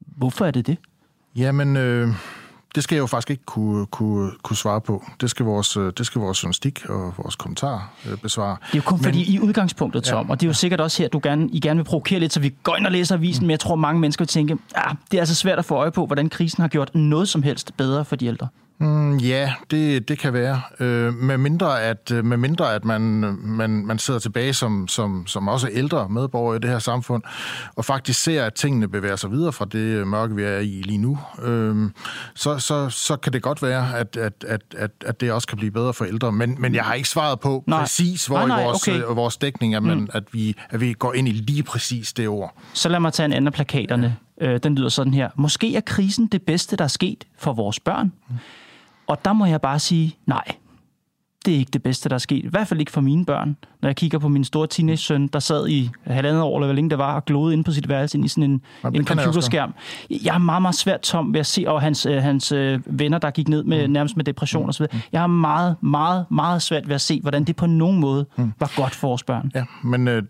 Hvorfor 0.00 0.46
er 0.46 0.50
det 0.50 0.66
det? 0.66 0.76
Jamen... 1.36 1.76
Øh 1.76 2.08
det 2.74 2.82
skal 2.82 2.96
jeg 2.96 3.00
jo 3.00 3.06
faktisk 3.06 3.30
ikke 3.30 3.44
kunne, 3.44 3.86
kunne, 3.86 4.30
kunne 4.42 4.56
svare 4.56 4.80
på. 4.80 5.04
Det 5.20 5.30
skal, 5.30 5.46
vores, 5.46 5.76
øh, 5.76 5.92
det 5.98 6.06
skal 6.06 6.20
vores 6.20 6.42
journalistik 6.42 6.84
og 6.88 7.14
vores 7.18 7.36
kommentar 7.36 7.92
øh, 8.10 8.18
besvare. 8.18 8.56
Det 8.66 8.72
er 8.72 8.78
jo 8.78 8.82
kun 8.82 8.98
men, 8.98 9.04
fordi 9.04 9.34
i 9.34 9.40
udgangspunktet, 9.40 10.04
Tom, 10.04 10.26
ja. 10.26 10.32
og 10.32 10.40
det 10.40 10.46
er 10.46 10.48
jo 10.48 10.54
sikkert 10.54 10.80
også 10.80 11.02
her, 11.02 11.08
du 11.08 11.20
gerne, 11.22 11.48
I 11.52 11.60
gerne 11.60 11.78
vil 11.78 11.84
provokere 11.84 12.20
lidt, 12.20 12.32
så 12.32 12.40
vi 12.40 12.54
går 12.62 12.76
ind 12.76 12.86
og 12.86 12.92
læser 12.92 13.14
avisen, 13.14 13.42
mm. 13.42 13.46
men 13.46 13.50
jeg 13.50 13.60
tror, 13.60 13.76
mange 13.76 14.00
mennesker 14.00 14.22
vil 14.22 14.28
tænke, 14.28 14.58
ah, 14.74 14.94
det 15.10 15.16
er 15.16 15.22
altså 15.22 15.34
svært 15.34 15.58
at 15.58 15.64
få 15.64 15.74
øje 15.74 15.90
på, 15.90 16.06
hvordan 16.06 16.28
krisen 16.28 16.60
har 16.60 16.68
gjort 16.68 16.94
noget 16.94 17.28
som 17.28 17.42
helst 17.42 17.76
bedre 17.76 18.04
for 18.04 18.16
de 18.16 18.26
ældre. 18.26 18.48
Mm, 18.82 19.16
ja, 19.16 19.52
det, 19.70 20.08
det 20.08 20.18
kan 20.18 20.32
være. 20.32 20.60
Øh, 20.80 21.14
med 21.14 21.38
mindre 21.38 21.82
at, 21.82 22.10
øh, 22.10 22.24
med 22.24 22.36
mindre 22.36 22.74
at 22.74 22.84
man, 22.84 23.00
man, 23.42 23.70
man 23.70 23.98
sidder 23.98 24.20
tilbage 24.20 24.54
som, 24.54 24.88
som, 24.88 25.26
som 25.26 25.48
også 25.48 25.68
ældre 25.72 26.08
medborgere 26.08 26.56
i 26.56 26.58
det 26.58 26.70
her 26.70 26.78
samfund, 26.78 27.22
og 27.76 27.84
faktisk 27.84 28.22
ser, 28.22 28.44
at 28.44 28.54
tingene 28.54 28.88
bevæger 28.88 29.16
sig 29.16 29.30
videre 29.30 29.52
fra 29.52 29.64
det 29.64 30.06
mørke, 30.06 30.34
vi 30.36 30.42
er 30.42 30.58
i 30.58 30.82
lige 30.84 30.98
nu, 30.98 31.18
øh, 31.42 31.90
så, 32.34 32.58
så, 32.58 32.88
så 32.88 33.16
kan 33.16 33.32
det 33.32 33.42
godt 33.42 33.62
være, 33.62 33.98
at, 33.98 34.16
at, 34.16 34.44
at, 34.48 34.60
at, 34.76 34.90
at 35.06 35.20
det 35.20 35.32
også 35.32 35.48
kan 35.48 35.58
blive 35.58 35.70
bedre 35.70 35.94
for 35.94 36.04
ældre. 36.04 36.32
Men, 36.32 36.56
men 36.58 36.74
jeg 36.74 36.84
har 36.84 36.94
ikke 36.94 37.08
svaret 37.08 37.40
på 37.40 37.64
nej. 37.66 37.80
præcis, 37.80 38.26
hvor 38.26 38.38
nej, 38.38 38.46
nej, 38.46 38.60
i 38.60 38.64
vores, 38.64 38.88
okay. 38.88 39.02
øh, 39.02 39.16
vores 39.16 39.36
dækning 39.36 39.74
er, 39.74 39.80
men, 39.80 40.00
mm. 40.00 40.08
at, 40.12 40.22
vi, 40.32 40.56
at 40.70 40.80
vi 40.80 40.92
går 40.92 41.14
ind 41.14 41.28
i 41.28 41.32
lige 41.32 41.62
præcis 41.62 42.12
det 42.12 42.28
ord. 42.28 42.56
Så 42.72 42.88
lad 42.88 43.00
mig 43.00 43.12
tage 43.12 43.24
en 43.24 43.32
anden 43.32 43.46
af 43.46 43.52
plakaterne. 43.52 44.16
Ja. 44.40 44.46
Øh, 44.46 44.60
den 44.62 44.74
lyder 44.74 44.88
sådan 44.88 45.14
her. 45.14 45.30
Måske 45.36 45.76
er 45.76 45.80
krisen 45.80 46.26
det 46.26 46.42
bedste, 46.42 46.76
der 46.76 46.84
er 46.84 46.88
sket 46.88 47.24
for 47.38 47.52
vores 47.52 47.80
børn. 47.80 48.12
Mm 48.28 48.36
Og 49.06 49.24
der 49.24 49.32
må 49.32 49.44
jeg 49.46 49.60
bare 49.60 49.78
sige, 49.78 50.16
nej, 50.26 50.44
det 51.46 51.54
er 51.54 51.58
ikke 51.58 51.70
det 51.70 51.82
bedste, 51.82 52.08
der 52.08 52.14
er 52.14 52.18
sket. 52.18 52.44
I 52.44 52.48
hvert 52.48 52.68
fald 52.68 52.80
ikke 52.80 52.92
for 52.92 53.00
mine 53.00 53.24
børn. 53.24 53.56
Når 53.82 53.88
jeg 53.88 53.96
kigger 53.96 54.18
på 54.18 54.28
min 54.28 54.44
store 54.44 54.66
teenage-søn, 54.66 55.26
der 55.26 55.38
sad 55.38 55.68
i 55.68 55.90
halvandet 56.06 56.42
år, 56.42 56.56
eller 56.58 56.66
hvor 56.66 56.74
længe 56.74 56.90
det 56.90 56.98
var, 56.98 57.14
og 57.14 57.24
glodede 57.24 57.52
inde 57.52 57.64
på 57.64 57.72
sit 57.72 57.88
værelse 57.88 58.18
ind 58.18 58.24
i 58.24 58.28
sådan 58.28 58.44
en, 58.50 58.62
en 58.94 59.06
computerskærm. 59.06 59.74
Jeg 60.10 60.34
er 60.34 60.38
meget, 60.38 60.62
meget 60.62 60.74
svært 60.74 61.00
tom 61.00 61.32
ved 61.32 61.40
at 61.40 61.46
se, 61.46 61.64
og 61.66 61.80
hans, 61.82 62.06
øh, 62.06 62.22
hans 62.22 62.52
øh, 62.52 62.80
venner, 62.86 63.18
der 63.18 63.30
gik 63.30 63.48
ned 63.48 63.64
med 63.64 63.86
Mm. 63.86 63.92
nærmest 63.92 64.16
med 64.16 64.24
depression 64.24 64.68
osv. 64.68 64.86
Jeg 65.12 65.20
har 65.20 65.26
meget, 65.26 65.76
meget, 65.80 66.26
meget 66.30 66.62
svært 66.62 66.88
ved 66.88 66.94
at 66.94 67.00
se, 67.00 67.20
hvordan 67.20 67.44
det 67.44 67.56
på 67.56 67.66
nogen 67.66 68.00
måde 68.00 68.26
Mm. 68.36 68.52
var 68.60 68.72
godt 68.76 68.94
for 68.94 69.08
vores 69.08 69.22
børn. 69.22 69.50
Ja, 69.54 69.64
men 69.84 70.08
øh, 70.08 70.22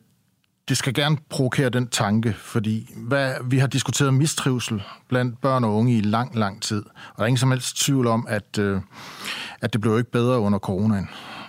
det 0.69 0.77
skal 0.77 0.95
gerne 0.95 1.17
provokere 1.31 1.69
den 1.69 1.89
tanke, 1.89 2.33
fordi 2.39 2.95
hvad, 2.97 3.35
vi 3.45 3.59
har 3.59 3.67
diskuteret 3.67 4.15
mistrivsel 4.15 4.83
blandt 5.09 5.41
børn 5.41 5.65
og 5.65 5.75
unge 5.75 5.97
i 5.97 6.01
lang, 6.01 6.37
lang 6.37 6.63
tid. 6.63 6.83
Og 6.87 7.17
der 7.17 7.23
er 7.23 7.27
ingen 7.27 7.39
som 7.39 7.51
helst 7.51 7.77
tvivl 7.77 8.07
om, 8.07 8.27
at, 8.29 8.59
øh, 8.59 8.81
at 9.61 9.73
det 9.73 9.81
blev 9.81 9.99
ikke 9.99 10.11
bedre 10.11 10.39
under 10.39 10.59
coronaen, 10.59 11.09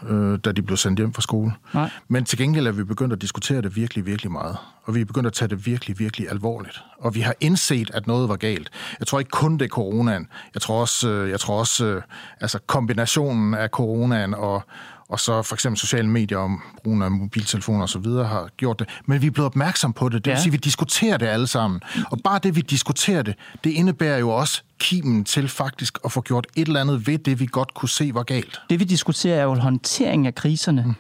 øh, 0.10 0.40
da 0.46 0.52
de 0.52 0.62
blev 0.62 0.78
sendt 0.78 1.00
hjem 1.00 1.14
fra 1.14 1.22
skole. 1.22 1.52
Nej. 1.74 1.90
Men 2.08 2.26
til 2.26 2.38
gengæld 2.38 2.68
er 2.68 2.72
vi 2.72 2.84
begyndt 2.84 3.14
at 3.14 3.22
diskutere 3.22 3.62
det 3.62 3.76
virkelig, 3.76 4.06
virkelig 4.06 4.32
meget. 4.32 4.58
Og 4.84 4.96
vi 4.96 5.02
er 5.02 5.06
begyndt 5.06 5.28
at 5.28 5.34
tage 5.34 5.50
det 5.50 5.66
virkelig, 5.66 6.00
virkelig 6.00 6.30
alvorligt. 6.30 6.84
Og 6.98 7.16
vi 7.16 7.20
har 7.20 7.36
indset, 7.40 7.92
at 7.94 8.08
noget 8.08 8.30
var 8.30 8.36
galt. 8.36 8.70
Jeg 9.00 9.08
tror 9.08 9.20
ikke 9.20 9.32
kun 9.32 9.54
det 9.58 9.66
er 9.66 9.70
coronaen. 9.70 10.28
Jeg 10.54 10.62
tror 10.62 10.82
også, 10.82 11.10
øh, 11.10 11.30
jeg 11.30 11.40
tror 11.40 11.60
også 11.60 12.02
altså 12.42 12.60
kombinationen 12.68 13.54
af 13.54 13.70
coronaen 13.70 14.34
og, 14.34 14.64
og 15.10 15.20
så 15.20 15.42
for 15.42 15.56
eksempel 15.56 15.80
sociale 15.80 16.08
medier 16.08 16.38
om 16.38 16.62
brugen 16.84 17.02
af 17.02 17.12
mobiltelefoner 17.12 17.82
og 17.82 17.90
så 17.90 18.00
videre 18.00 18.26
har 18.26 18.50
gjort 18.58 18.80
det. 18.80 18.90
Men 19.06 19.22
vi 19.22 19.28
er 19.28 19.32
blevet 19.32 19.46
opmærksom 19.46 19.94
på 19.94 20.10
det. 20.10 20.26
Det 20.26 20.32
vil 20.32 20.38
Ja. 20.38 20.42
sige, 20.42 20.48
at 20.50 20.54
vi 20.54 20.58
diskuterer 20.58 21.18
det 21.18 21.26
alle 21.26 21.48
sammen. 21.48 21.82
Og 22.12 22.18
bare 22.24 22.40
det, 22.44 22.56
vi 22.56 22.62
diskuterer 22.62 23.22
det, 23.22 23.36
det 23.64 23.70
indebærer 23.70 24.18
jo 24.18 24.30
også 24.30 24.62
kimen 24.80 25.24
til 25.24 25.50
faktisk 25.50 25.98
at 26.06 26.12
få 26.12 26.22
gjort 26.22 26.48
et 26.56 26.68
eller 26.68 26.82
andet 26.82 27.08
ved 27.08 27.18
det, 27.18 27.40
vi 27.40 27.48
godt 27.52 27.74
kunne 27.74 27.90
se 27.90 28.12
var 28.14 28.24
galt. 28.24 28.62
Det 28.70 28.80
vi 28.80 28.84
diskuterer 28.86 29.40
er 29.40 29.44
jo 29.44 29.54
håndtering 29.56 30.28
af 30.28 30.36
kriserne. 30.36 30.84
Mm. 30.88 30.94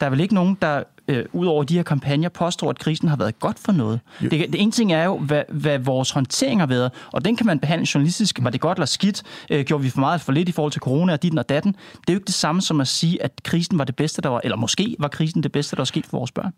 Der 0.00 0.06
er 0.06 0.10
vel 0.10 0.20
ikke 0.20 0.34
nogen, 0.34 0.58
der 0.62 0.82
øh, 1.08 1.24
ud 1.32 1.46
over 1.46 1.64
de 1.64 1.74
her 1.74 1.82
kampagner 1.82 2.28
påstår, 2.28 2.70
at 2.70 2.78
krisen 2.78 3.08
har 3.08 3.16
været 3.16 3.38
godt 3.38 3.58
for 3.58 3.72
noget. 3.72 4.00
Det, 4.20 4.30
det 4.30 4.62
ene 4.62 4.72
ting 4.72 4.92
er 4.92 5.04
jo, 5.04 5.18
hvad, 5.18 5.42
hvad 5.48 5.78
vores 5.78 6.10
håndtering 6.10 6.60
har 6.60 6.66
været, 6.66 6.92
og 7.12 7.24
den 7.24 7.36
kan 7.36 7.46
man 7.46 7.58
behandle 7.58 7.86
journalistisk. 7.94 8.38
Var 8.42 8.50
det 8.50 8.60
godt 8.60 8.78
eller 8.78 8.86
skidt? 8.86 9.22
Øh, 9.50 9.64
gjorde 9.64 9.84
vi 9.84 9.90
for 9.90 10.00
meget 10.00 10.14
eller 10.14 10.24
for 10.24 10.32
lidt 10.32 10.48
i 10.48 10.52
forhold 10.52 10.72
til 10.72 10.80
corona 10.80 11.12
og 11.12 11.22
dit 11.22 11.38
og 11.38 11.48
datten? 11.48 11.72
Det 11.72 12.08
er 12.08 12.12
jo 12.12 12.16
ikke 12.16 12.26
det 12.26 12.34
samme 12.34 12.62
som 12.62 12.80
at 12.80 12.88
sige, 12.88 13.22
at 13.22 13.32
krisen 13.44 13.78
var 13.78 13.84
det 13.84 13.96
bedste, 13.96 14.22
der 14.22 14.28
var, 14.28 14.40
eller 14.44 14.56
måske 14.56 14.96
var 14.98 15.08
krisen 15.08 15.42
det 15.42 15.52
bedste, 15.52 15.76
der 15.76 15.80
var 15.80 15.84
sket 15.84 16.06
for 16.06 16.18
vores 16.18 16.32
børn. 16.32 16.52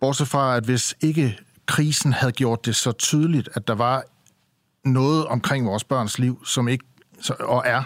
Bortset 0.00 0.28
fra, 0.28 0.56
at 0.56 0.64
hvis 0.64 0.94
ikke 1.00 1.38
krisen 1.66 2.12
havde 2.12 2.32
gjort 2.32 2.66
det 2.66 2.76
så 2.76 2.92
tydeligt, 2.92 3.48
at 3.54 3.68
der 3.68 3.74
var 3.74 4.02
noget 4.84 5.26
omkring 5.26 5.66
vores 5.66 5.84
børns 5.84 6.18
liv, 6.18 6.46
som 6.46 6.68
ikke, 6.68 6.84
og 7.40 7.62
er 7.66 7.82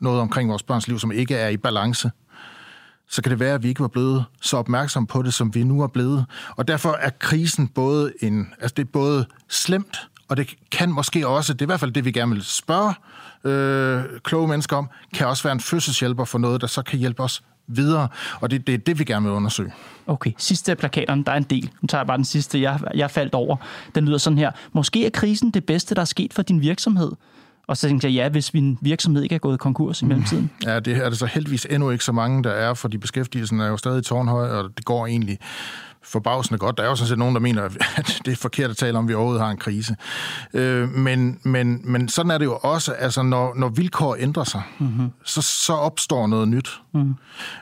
noget 0.00 0.20
omkring 0.20 0.50
vores 0.50 0.62
børns 0.62 0.88
liv, 0.88 0.98
som 0.98 1.12
ikke 1.12 1.34
er 1.36 1.48
i 1.48 1.56
balance, 1.56 2.10
så 3.12 3.22
kan 3.22 3.30
det 3.30 3.40
være, 3.40 3.54
at 3.54 3.62
vi 3.62 3.68
ikke 3.68 3.80
var 3.80 3.88
blevet 3.88 4.24
så 4.40 4.56
opmærksom 4.56 5.06
på 5.06 5.22
det, 5.22 5.34
som 5.34 5.54
vi 5.54 5.64
nu 5.64 5.82
er 5.82 5.86
blevet. 5.86 6.26
Og 6.56 6.68
derfor 6.68 6.92
er 7.00 7.10
krisen 7.10 7.68
både 7.68 8.12
en, 8.20 8.48
altså 8.60 8.74
det 8.76 8.82
er 8.82 8.90
både 8.92 9.26
slemt, 9.48 10.08
og 10.28 10.36
det 10.36 10.54
kan 10.70 10.92
måske 10.92 11.28
også, 11.28 11.52
det 11.52 11.60
er 11.60 11.64
i 11.64 11.66
hvert 11.66 11.80
fald 11.80 11.92
det, 11.92 12.04
vi 12.04 12.12
gerne 12.12 12.32
vil 12.32 12.44
spørge 12.44 12.94
øh, 13.44 14.04
kloge 14.24 14.48
mennesker 14.48 14.76
om, 14.76 14.88
kan 15.14 15.26
også 15.26 15.42
være 15.42 15.52
en 15.52 15.60
fødselshjælper 15.60 16.24
for 16.24 16.38
noget, 16.38 16.60
der 16.60 16.66
så 16.66 16.82
kan 16.82 16.98
hjælpe 16.98 17.22
os 17.22 17.42
videre. 17.66 18.08
Og 18.40 18.50
det, 18.50 18.66
det 18.66 18.74
er 18.74 18.78
det, 18.78 18.98
vi 18.98 19.04
gerne 19.04 19.26
vil 19.26 19.34
undersøge. 19.34 19.72
Okay, 20.06 20.32
sidste 20.38 20.72
af 20.72 20.78
plakaterne, 20.78 21.24
der 21.24 21.32
er 21.32 21.36
en 21.36 21.42
del. 21.42 21.70
Nu 21.80 21.86
tager 21.86 22.00
jeg 22.00 22.06
bare 22.06 22.16
den 22.16 22.24
sidste, 22.24 22.60
jeg, 22.60 22.80
jeg 22.94 23.10
faldt 23.10 23.34
over. 23.34 23.56
Den 23.94 24.04
lyder 24.04 24.18
sådan 24.18 24.38
her. 24.38 24.50
Måske 24.72 25.06
er 25.06 25.10
krisen 25.10 25.50
det 25.50 25.64
bedste, 25.64 25.94
der 25.94 26.00
er 26.00 26.04
sket 26.04 26.34
for 26.34 26.42
din 26.42 26.60
virksomhed. 26.60 27.12
Og 27.66 27.76
så 27.76 27.88
tænkte 27.88 28.06
jeg, 28.06 28.14
ja, 28.14 28.28
hvis 28.28 28.54
min 28.54 28.78
virksomhed 28.80 29.22
ikke 29.22 29.34
er 29.34 29.38
gået 29.38 29.60
konkurs 29.60 30.02
i 30.02 30.04
mellemtiden. 30.04 30.50
Ja, 30.64 30.80
det 30.80 30.96
er 30.96 31.08
det 31.08 31.18
så 31.18 31.26
heldigvis 31.26 31.66
endnu 31.70 31.90
ikke 31.90 32.04
så 32.04 32.12
mange, 32.12 32.44
der 32.44 32.50
er, 32.50 32.74
fordi 32.74 32.98
beskæftigelsen 32.98 33.60
er 33.60 33.68
jo 33.68 33.76
stadig 33.76 34.04
tårnhøj, 34.04 34.48
og 34.48 34.70
det 34.76 34.84
går 34.84 35.06
egentlig 35.06 35.38
forbavsende 36.04 36.58
godt. 36.58 36.76
Der 36.76 36.82
er 36.82 36.88
jo 36.88 36.96
sådan 36.96 37.08
set 37.08 37.18
nogen, 37.18 37.34
der 37.34 37.40
mener, 37.40 37.62
at 37.62 37.72
det 38.24 38.32
er 38.32 38.36
forkert 38.36 38.70
at 38.70 38.76
tale 38.76 38.98
om, 38.98 39.04
at 39.04 39.08
vi 39.08 39.14
overhovedet 39.14 39.42
har 39.42 39.50
en 39.50 39.56
krise. 39.56 39.96
Øh, 40.54 40.88
men, 40.88 41.38
men, 41.42 41.80
men 41.84 42.08
sådan 42.08 42.30
er 42.30 42.38
det 42.38 42.44
jo 42.44 42.58
også, 42.62 42.92
altså 42.92 43.22
når, 43.22 43.54
når 43.56 43.68
vilkår 43.68 44.16
ændrer 44.18 44.44
sig, 44.44 44.62
mm-hmm. 44.78 45.10
så, 45.24 45.42
så 45.42 45.72
opstår 45.72 46.26
noget 46.26 46.48
nyt. 46.48 46.80
Mm. 46.94 47.14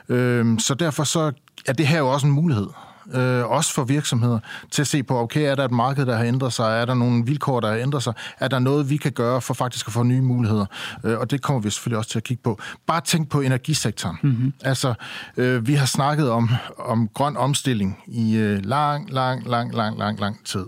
Øh, 0.09 0.59
så 0.59 0.73
derfor 0.73 1.03
så 1.03 1.31
er 1.67 1.73
det 1.73 1.87
her 1.87 1.97
jo 1.97 2.07
også 2.07 2.27
en 2.27 2.33
mulighed. 2.33 2.67
Øh, 3.13 3.45
også 3.45 3.73
for 3.73 3.83
virksomheder, 3.83 4.39
til 4.71 4.81
at 4.81 4.87
se 4.87 5.03
på, 5.03 5.19
okay, 5.19 5.41
er 5.41 5.55
der 5.55 5.65
et 5.65 5.71
marked, 5.71 6.05
der 6.05 6.17
har 6.17 6.23
ændret 6.23 6.53
sig? 6.53 6.81
Er 6.81 6.85
der 6.85 6.93
nogle 6.93 7.25
vilkår, 7.25 7.59
der 7.59 7.67
har 7.67 7.77
ændret 7.77 8.03
sig? 8.03 8.13
Er 8.39 8.47
der 8.47 8.59
noget, 8.59 8.89
vi 8.89 8.97
kan 8.97 9.11
gøre 9.11 9.41
for 9.41 9.53
faktisk 9.53 9.87
at 9.87 9.93
få 9.93 10.03
nye 10.03 10.21
muligheder? 10.21 10.65
Øh, 11.03 11.19
og 11.19 11.31
det 11.31 11.41
kommer 11.41 11.61
vi 11.61 11.69
selvfølgelig 11.69 11.97
også 11.97 12.09
til 12.09 12.19
at 12.19 12.23
kigge 12.23 12.43
på. 12.43 12.59
Bare 12.87 13.01
tænk 13.01 13.29
på 13.29 13.41
energisektoren. 13.41 14.17
Mm-hmm. 14.23 14.53
Altså, 14.63 14.93
øh, 15.37 15.67
vi 15.67 15.73
har 15.73 15.85
snakket 15.85 16.29
om, 16.29 16.49
om 16.79 17.07
grøn 17.13 17.37
omstilling 17.37 17.97
i 18.07 18.35
øh, 18.35 18.65
lang, 18.65 19.09
lang, 19.09 19.47
lang, 19.47 19.75
lang, 19.75 19.97
lang, 19.97 20.19
lang 20.19 20.45
tid. 20.45 20.65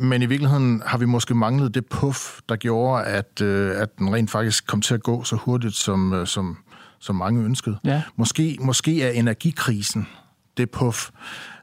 Men 0.00 0.22
i 0.22 0.26
virkeligheden 0.26 0.82
har 0.86 0.98
vi 0.98 1.04
måske 1.04 1.34
manglet 1.34 1.74
det 1.74 1.86
puff, 1.86 2.38
der 2.48 2.56
gjorde, 2.56 3.04
at, 3.04 3.40
øh, 3.40 3.80
at 3.80 3.98
den 3.98 4.14
rent 4.14 4.30
faktisk 4.30 4.66
kom 4.66 4.80
til 4.80 4.94
at 4.94 5.02
gå 5.02 5.24
så 5.24 5.36
hurtigt, 5.36 5.74
som, 5.74 6.12
øh, 6.12 6.26
som, 6.26 6.58
som 7.00 7.16
mange 7.16 7.44
ønskede. 7.44 7.78
Ja. 7.84 8.02
Måske, 8.16 8.58
måske 8.60 9.02
er 9.02 9.10
energikrisen 9.10 10.06
det 10.56 10.70
puff, 10.70 11.10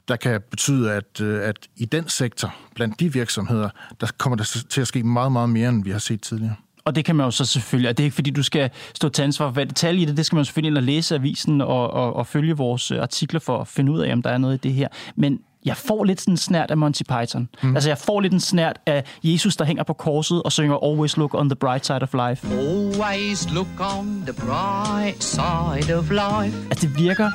der 0.09 0.15
kan 0.15 0.41
betyde, 0.49 0.91
at, 0.91 1.21
øh, 1.21 1.47
at 1.47 1.55
i 1.77 1.85
den 1.85 2.09
sektor, 2.09 2.55
blandt 2.75 2.99
de 2.99 3.13
virksomheder, 3.13 3.69
der 4.01 4.07
kommer 4.17 4.35
der 4.35 4.63
til 4.69 4.81
at 4.81 4.87
ske 4.87 5.03
meget, 5.03 5.31
meget 5.31 5.49
mere, 5.49 5.69
end 5.69 5.83
vi 5.83 5.91
har 5.91 5.99
set 5.99 6.21
tidligere. 6.21 6.55
Og 6.85 6.95
det 6.95 7.05
kan 7.05 7.15
man 7.15 7.25
jo 7.25 7.31
så 7.31 7.45
selvfølgelig, 7.45 7.89
og 7.89 7.97
det 7.97 8.03
er 8.03 8.05
ikke 8.05 8.15
fordi, 8.15 8.29
du 8.29 8.43
skal 8.43 8.69
stå 8.95 9.09
til 9.09 9.23
ansvar 9.23 9.47
for 9.47 9.51
hvad 9.51 9.65
detalje 9.65 10.01
i 10.01 10.05
det, 10.05 10.17
det 10.17 10.25
skal 10.25 10.35
man 10.35 10.45
selvfølgelig 10.45 10.69
ind 10.69 10.77
og 10.77 10.83
læse 10.83 11.15
avisen 11.15 11.61
og, 11.61 11.91
og, 11.91 12.15
og 12.15 12.27
følge 12.27 12.57
vores 12.57 12.91
øh, 12.91 13.01
artikler 13.01 13.39
for 13.39 13.61
at 13.61 13.67
finde 13.67 13.91
ud 13.91 13.99
af, 13.99 14.13
om 14.13 14.21
der 14.21 14.29
er 14.29 14.37
noget 14.37 14.55
i 14.55 14.57
det 14.57 14.73
her. 14.73 14.87
Men 15.15 15.39
jeg 15.65 15.77
får 15.77 16.03
lidt 16.03 16.21
sådan 16.21 16.33
en 16.33 16.37
snært 16.37 16.71
af 16.71 16.77
Monty 16.77 17.01
Python. 17.03 17.49
Mm. 17.63 17.75
Altså 17.75 17.89
jeg 17.89 17.97
får 17.97 18.21
lidt 18.21 18.33
en 18.33 18.39
snært 18.39 18.79
af 18.85 19.03
Jesus, 19.23 19.55
der 19.55 19.65
hænger 19.65 19.83
på 19.83 19.93
korset 19.93 20.43
og 20.43 20.51
synger 20.51 20.83
Always 20.83 21.17
look 21.17 21.33
on 21.33 21.49
the 21.49 21.55
bright 21.55 21.85
side 21.85 22.01
of 22.01 22.13
life. 22.13 22.47
Always 22.47 23.51
look 23.51 23.67
on 23.79 24.23
the 24.27 24.33
bright 24.33 25.23
side 25.23 25.97
of 25.97 26.09
life. 26.09 26.57
Altså 26.69 26.87
det 26.87 26.97
virker 26.97 27.31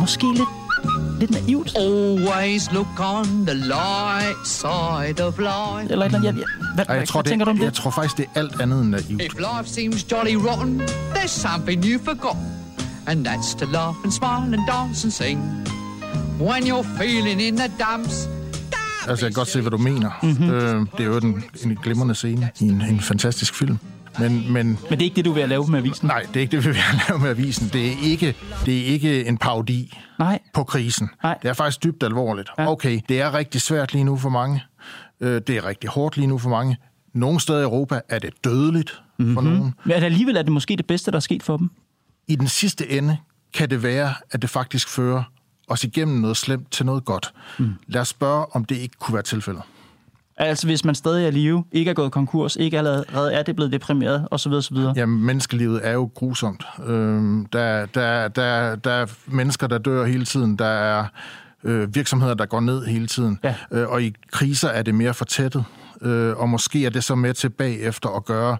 måske 0.00 0.26
lidt, 0.32 0.67
lidt 1.20 1.30
naivt. 1.30 1.76
Always 1.76 2.72
look 2.72 3.00
on 3.00 3.46
the 3.46 3.54
light 3.54 4.36
side 4.44 5.26
of 5.26 5.38
life. 5.38 5.92
Eller 5.92 6.06
et 6.06 6.14
eller 6.14 6.18
andet. 6.18 6.24
Jeg, 6.24 6.24
jeg, 6.24 6.32
hvad, 6.74 6.84
Ej, 6.84 6.84
hvad, 6.86 6.96
jeg, 6.96 7.08
tror, 7.08 7.22
hvad 7.22 7.30
tænker 7.30 7.44
du 7.44 7.50
om 7.50 7.56
det, 7.56 7.60
det? 7.60 7.66
jeg 7.66 7.74
tror 7.74 7.90
faktisk, 7.90 8.16
det 8.16 8.24
er 8.34 8.40
alt 8.40 8.60
andet 8.60 8.80
end 8.80 8.88
naivt. 8.90 9.10
If 9.22 9.34
life 9.38 9.64
seems 9.64 10.12
jolly 10.12 10.34
rotten, 10.34 10.80
there's 11.14 11.26
something 11.26 11.84
you 11.84 12.00
forgot. 12.04 12.36
And 13.06 13.26
that's 13.28 13.56
to 13.58 13.66
laugh 13.66 13.96
and 14.04 14.12
smile 14.12 14.54
and 14.56 14.66
dance 14.66 15.04
and 15.06 15.12
sing. 15.12 15.40
When 16.40 16.62
you're 16.62 16.86
feeling 17.02 17.40
in 17.42 17.56
the 17.56 17.68
dumps. 17.68 18.28
Altså, 19.08 19.26
jeg 19.26 19.32
kan 19.34 19.40
godt 19.40 19.48
se, 19.48 19.60
hvad 19.60 19.70
du 19.70 19.76
mener. 19.76 20.10
Mm-hmm. 20.22 20.50
Øh, 20.50 20.86
det 20.98 21.00
er 21.00 21.04
jo 21.04 21.16
en, 21.16 21.44
en 21.64 21.78
glimrende 21.82 22.14
scene 22.14 22.50
i 22.60 22.64
en, 22.64 22.82
en 22.90 23.00
fantastisk 23.00 23.54
film. 23.54 23.78
Men, 24.18 24.52
men 24.52 24.66
Men 24.66 24.76
det 24.90 25.00
er 25.00 25.04
ikke 25.04 25.16
det, 25.16 25.24
du 25.24 25.32
vil 25.32 25.48
lave 25.48 25.66
med 25.66 25.78
avisen? 25.78 26.06
nej, 26.06 26.22
det 26.22 26.36
er 26.36 26.40
ikke 26.40 26.56
det, 26.56 26.64
vi 26.64 26.68
vil 26.70 26.78
lave 27.08 27.18
med 27.20 27.30
avisen. 27.30 27.70
Det 27.72 27.86
er 27.86 27.94
ikke, 28.02 28.34
det 28.66 28.80
er 28.80 28.84
ikke 28.86 29.26
en 29.26 29.38
parodi 29.38 29.98
Nej. 30.18 30.37
På 30.58 30.64
krisen. 30.64 31.10
Nej. 31.22 31.38
Det 31.42 31.48
er 31.48 31.52
faktisk 31.52 31.82
dybt 31.84 32.02
alvorligt. 32.02 32.50
Ja. 32.58 32.70
Okay, 32.70 33.00
det 33.08 33.20
er 33.20 33.34
rigtig 33.34 33.60
svært 33.60 33.92
lige 33.92 34.04
nu 34.04 34.16
for 34.16 34.28
mange. 34.28 34.62
Øh, 35.20 35.40
Det 35.46 35.50
er 35.50 35.64
rigtig 35.64 35.90
hårdt 35.90 36.16
lige 36.16 36.26
nu 36.26 36.38
for 36.38 36.50
mange. 36.50 36.76
Nogle 37.14 37.40
steder 37.40 37.58
i 37.58 37.62
Europa 37.62 38.00
er 38.08 38.18
det 38.18 38.44
dødeligt 38.44 39.02
mm-hmm. 39.18 39.34
for 39.34 39.40
nogen. 39.40 39.74
Men 39.84 39.92
alligevel 39.92 40.36
er 40.36 40.42
det 40.42 40.52
måske 40.52 40.76
det 40.76 40.86
bedste, 40.86 41.10
der 41.10 41.16
er 41.16 41.20
sket 41.20 41.42
for 41.42 41.56
dem. 41.56 41.70
I 42.28 42.36
den 42.36 42.48
sidste 42.48 42.90
ende 42.90 43.16
kan 43.54 43.70
det 43.70 43.82
være, 43.82 44.14
at 44.30 44.42
det 44.42 44.50
faktisk 44.50 44.88
fører 44.88 45.22
os 45.68 45.84
igennem 45.84 46.16
noget 46.20 46.36
slemt 46.36 46.72
til 46.72 46.86
noget 46.86 47.04
godt. 47.04 47.32
Mm. 47.58 47.74
Lad 47.86 48.00
os 48.00 48.08
spørge, 48.08 48.46
om 48.52 48.64
det 48.64 48.76
ikke 48.76 48.94
kunne 48.98 49.14
være 49.14 49.22
tilfældet. 49.22 49.62
Altså 50.38 50.66
hvis 50.66 50.84
man 50.84 50.94
stadig 50.94 51.26
er 51.26 51.30
live, 51.30 51.64
ikke 51.72 51.90
er 51.90 51.94
gået 51.94 52.12
konkurs, 52.12 52.56
ikke 52.56 52.78
allerede 52.78 53.32
er 53.32 53.42
det 53.42 53.56
blevet 53.56 53.72
deprimeret 53.72 54.28
osv. 54.30 54.52
osv. 54.52 54.76
Jamen, 54.96 55.24
menneskelivet 55.24 55.80
er 55.86 55.92
jo 55.92 56.10
grusomt. 56.14 56.64
Øhm, 56.86 57.46
der, 57.46 57.86
der, 57.86 58.28
der, 58.28 58.76
der 58.76 58.90
er 58.90 59.06
mennesker, 59.26 59.66
der 59.66 59.78
dør 59.78 60.04
hele 60.04 60.24
tiden. 60.24 60.56
Der 60.56 60.64
er 60.64 61.04
øh, 61.64 61.94
virksomheder, 61.94 62.34
der 62.34 62.46
går 62.46 62.60
ned 62.60 62.84
hele 62.84 63.06
tiden. 63.06 63.38
Ja. 63.44 63.54
Øh, 63.70 63.88
og 63.88 64.02
i 64.02 64.14
kriser 64.32 64.68
er 64.68 64.82
det 64.82 64.94
mere 64.94 65.14
fortættet. 65.14 65.64
Øh, 66.02 66.36
og 66.36 66.48
måske 66.48 66.86
er 66.86 66.90
det 66.90 67.04
så 67.04 67.14
med 67.14 67.34
til 67.34 67.48
bagefter 67.48 68.08
at 68.16 68.24
gøre, 68.24 68.56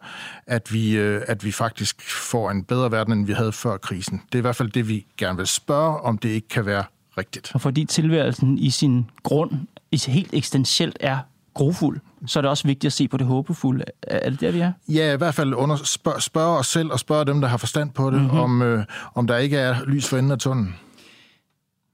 at 0.47 0.73
vi, 0.73 0.97
øh, 0.97 1.23
at 1.26 1.44
vi 1.44 1.52
faktisk 1.52 2.02
får 2.11 2.50
en 2.50 2.64
bedre 2.64 2.90
verden, 2.90 3.12
end 3.12 3.26
vi 3.26 3.32
havde 3.32 3.52
før 3.52 3.76
krisen. 3.76 4.23
Det 4.26 4.35
er 4.35 4.38
i 4.38 4.40
hvert 4.40 4.56
fald 4.56 4.70
det, 4.70 4.88
vi 4.88 5.06
gerne 5.18 5.37
vil 5.37 5.47
spørge, 5.47 6.00
om 6.00 6.18
det 6.18 6.28
ikke 6.28 6.49
kan 6.49 6.66
være 6.66 6.85
rigtigt. 7.18 7.50
Og 7.54 7.61
fordi 7.61 7.85
tilværelsen 7.85 8.58
i 8.58 8.70
sin 8.70 9.06
grund, 9.23 9.50
i 9.92 10.02
helt 10.06 10.35
eksistentielt 10.35 10.97
er 11.00 11.18
grofuld, 11.59 12.00
så 12.27 12.38
er 12.38 12.41
det 12.41 12.50
også 12.50 12.67
vigtigt 12.67 12.88
at 12.88 12.93
se 12.93 13.09
på 13.09 13.17
det 13.17 13.27
håbefulde. 13.27 13.85
Er 14.03 14.31
det 14.31 14.41
der, 14.41 14.50
vi 14.50 14.61
er? 14.61 14.73
Ja, 14.88 15.12
i 15.12 15.17
hvert 15.17 15.35
fald 15.35 15.55
under, 15.55 15.77
spørg, 15.77 16.23
spørge 16.23 16.59
os 16.59 16.67
selv 16.67 16.93
og 16.93 16.99
spørge 16.99 17.25
dem, 17.25 17.41
der 17.41 17.49
har 17.49 17.57
forstand 17.57 17.91
på 17.91 18.11
det, 18.11 18.21
mm-hmm. 18.21 18.38
om, 18.38 18.62
øh, 18.62 18.85
om 19.15 19.27
der 19.27 19.37
ikke 19.37 19.57
er 19.57 19.77
lys 19.87 20.09
for 20.09 20.17
enden 20.17 20.33
af 20.33 20.38
tunnelen. 20.38 20.75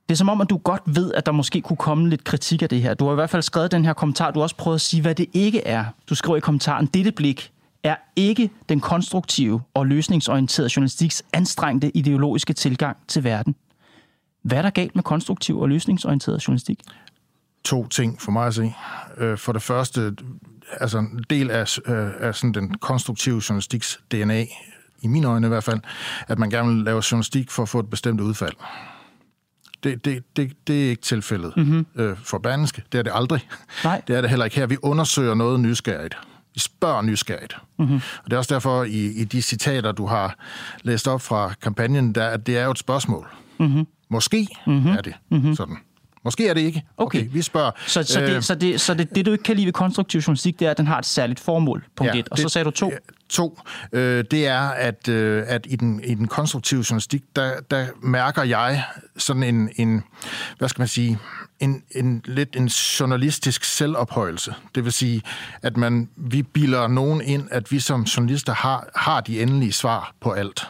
Det 0.08 0.14
er 0.14 0.16
som 0.16 0.28
om, 0.28 0.40
at 0.40 0.50
du 0.50 0.56
godt 0.56 0.82
ved, 0.86 1.12
at 1.14 1.26
der 1.26 1.32
måske 1.32 1.60
kunne 1.60 1.76
komme 1.76 2.08
lidt 2.08 2.24
kritik 2.24 2.62
af 2.62 2.68
det 2.68 2.82
her. 2.82 2.94
Du 2.94 3.04
har 3.04 3.12
i 3.12 3.14
hvert 3.14 3.30
fald 3.30 3.42
skrevet 3.42 3.72
den 3.72 3.84
her 3.84 3.92
kommentar. 3.92 4.30
Du 4.30 4.38
har 4.38 4.42
også 4.42 4.56
prøvet 4.56 4.74
at 4.74 4.80
sige, 4.80 5.02
hvad 5.02 5.14
det 5.14 5.26
ikke 5.32 5.66
er. 5.66 5.84
Du 6.08 6.14
skriver 6.14 6.36
i 6.36 6.40
kommentaren, 6.40 6.86
dette 6.86 7.12
blik 7.12 7.52
er 7.82 7.96
ikke 8.16 8.50
den 8.68 8.80
konstruktive 8.80 9.62
og 9.74 9.86
løsningsorienterede 9.86 10.70
journalistiks 10.76 11.22
anstrengte 11.32 11.96
ideologiske 11.96 12.52
tilgang 12.52 12.96
til 13.08 13.24
verden. 13.24 13.54
Hvad 14.42 14.58
er 14.58 14.62
der 14.62 14.70
galt 14.70 14.94
med 14.94 15.02
konstruktiv 15.02 15.60
og 15.60 15.68
løsningsorienteret 15.68 16.48
journalistik? 16.48 16.80
To 17.64 17.86
ting 17.86 18.20
for 18.20 18.32
mig 18.32 18.46
at 18.46 18.54
se. 18.54 18.74
Øh, 19.18 19.38
For 19.38 19.52
det 19.52 19.62
første, 19.62 20.16
altså 20.80 20.98
en 20.98 21.24
del 21.30 21.50
af, 21.50 21.78
øh, 21.78 22.10
af 22.20 22.34
sådan 22.34 22.54
den 22.54 22.74
konstruktive 22.74 23.42
journalistiks 23.48 24.00
DNA, 24.10 24.46
i 25.02 25.06
mine 25.06 25.26
øjne 25.26 25.46
i 25.46 25.48
hvert 25.48 25.64
fald, 25.64 25.80
at 26.28 26.38
man 26.38 26.50
gerne 26.50 26.74
vil 26.74 26.84
lave 26.84 27.02
journalistik 27.10 27.50
for 27.50 27.62
at 27.62 27.68
få 27.68 27.80
et 27.80 27.90
bestemt 27.90 28.20
udfald. 28.20 28.52
Det, 29.84 30.04
det, 30.04 30.36
det, 30.36 30.52
det 30.66 30.84
er 30.84 30.90
ikke 30.90 31.02
tilfældet 31.02 31.56
mm-hmm. 31.56 31.86
øh, 31.96 32.16
for 32.16 32.38
Berlingske. 32.38 32.82
Det 32.92 32.98
er 32.98 33.02
det 33.02 33.12
aldrig. 33.14 33.48
Nej. 33.84 34.02
Det 34.08 34.16
er 34.16 34.20
det 34.20 34.30
heller 34.30 34.44
ikke 34.44 34.56
her. 34.56 34.66
Vi 34.66 34.76
undersøger 34.82 35.34
noget 35.34 35.60
nysgerrigt. 35.60 36.16
Vi 36.54 36.60
spørger 36.60 37.02
nysgerrigt. 37.02 37.56
Mm-hmm. 37.78 37.94
Og 37.94 38.24
det 38.24 38.32
er 38.32 38.38
også 38.38 38.54
derfor, 38.54 38.84
i, 38.84 39.06
i 39.06 39.24
de 39.24 39.42
citater, 39.42 39.92
du 39.92 40.06
har 40.06 40.36
læst 40.82 41.08
op 41.08 41.22
fra 41.22 41.54
kampagnen, 41.62 42.12
der, 42.14 42.28
at 42.28 42.46
det 42.46 42.58
er 42.58 42.64
jo 42.64 42.70
et 42.70 42.78
spørgsmål. 42.78 43.26
Mm-hmm. 43.60 43.86
Måske 44.08 44.48
mm-hmm. 44.66 44.90
er 44.90 45.00
det 45.00 45.14
mm-hmm. 45.30 45.54
sådan. 45.54 45.76
Måske 46.24 46.48
er 46.48 46.54
det 46.54 46.60
ikke. 46.60 46.82
Okay. 46.96 47.28
vi 47.32 47.42
spørger. 47.42 47.70
Så, 47.86 48.02
så, 48.02 48.20
det, 48.20 48.36
øh, 48.36 48.42
så, 48.42 48.54
det, 48.54 48.80
så 48.80 48.94
det, 48.94 49.14
det, 49.14 49.26
du 49.26 49.32
ikke 49.32 49.44
kan 49.44 49.56
lide 49.56 49.66
ved 49.66 49.72
konstruktiv 49.72 50.20
journalistik, 50.20 50.58
det 50.58 50.66
er, 50.66 50.70
at 50.70 50.78
den 50.78 50.86
har 50.86 50.98
et 50.98 51.06
særligt 51.06 51.40
formål, 51.40 51.84
punkt 51.96 52.14
ja, 52.14 52.18
et. 52.18 52.28
Og 52.28 52.38
så 52.38 52.48
sagde 52.48 52.64
du 52.64 52.70
to. 52.70 52.92
To, 53.28 53.60
øh, 53.92 54.24
det 54.30 54.46
er, 54.46 54.60
at, 54.60 55.08
øh, 55.08 55.44
at 55.46 55.66
i, 55.70 55.76
den, 55.76 56.00
i 56.04 56.14
den 56.14 56.28
konstruktive 56.28 56.84
journalistik, 56.90 57.22
der, 57.36 57.52
der 57.70 57.86
mærker 58.02 58.42
jeg 58.42 58.84
sådan 59.16 59.42
en, 59.42 59.70
en 59.76 60.02
hvad 60.58 60.68
skal 60.68 60.80
man 60.80 60.88
sige, 60.88 61.18
en, 61.60 61.82
en 61.90 62.22
lidt 62.24 62.56
en 62.56 62.66
journalistisk 62.66 63.64
selvophøjelse. 63.64 64.54
Det 64.74 64.84
vil 64.84 64.92
sige, 64.92 65.22
at 65.62 65.76
man, 65.76 66.08
vi 66.16 66.42
bilder 66.42 66.86
nogen 66.86 67.20
ind, 67.20 67.48
at 67.50 67.72
vi 67.72 67.80
som 67.80 68.02
journalister 68.02 68.54
har, 68.54 68.88
har 68.96 69.20
de 69.20 69.42
endelige 69.42 69.72
svar 69.72 70.14
på 70.20 70.32
alt. 70.32 70.68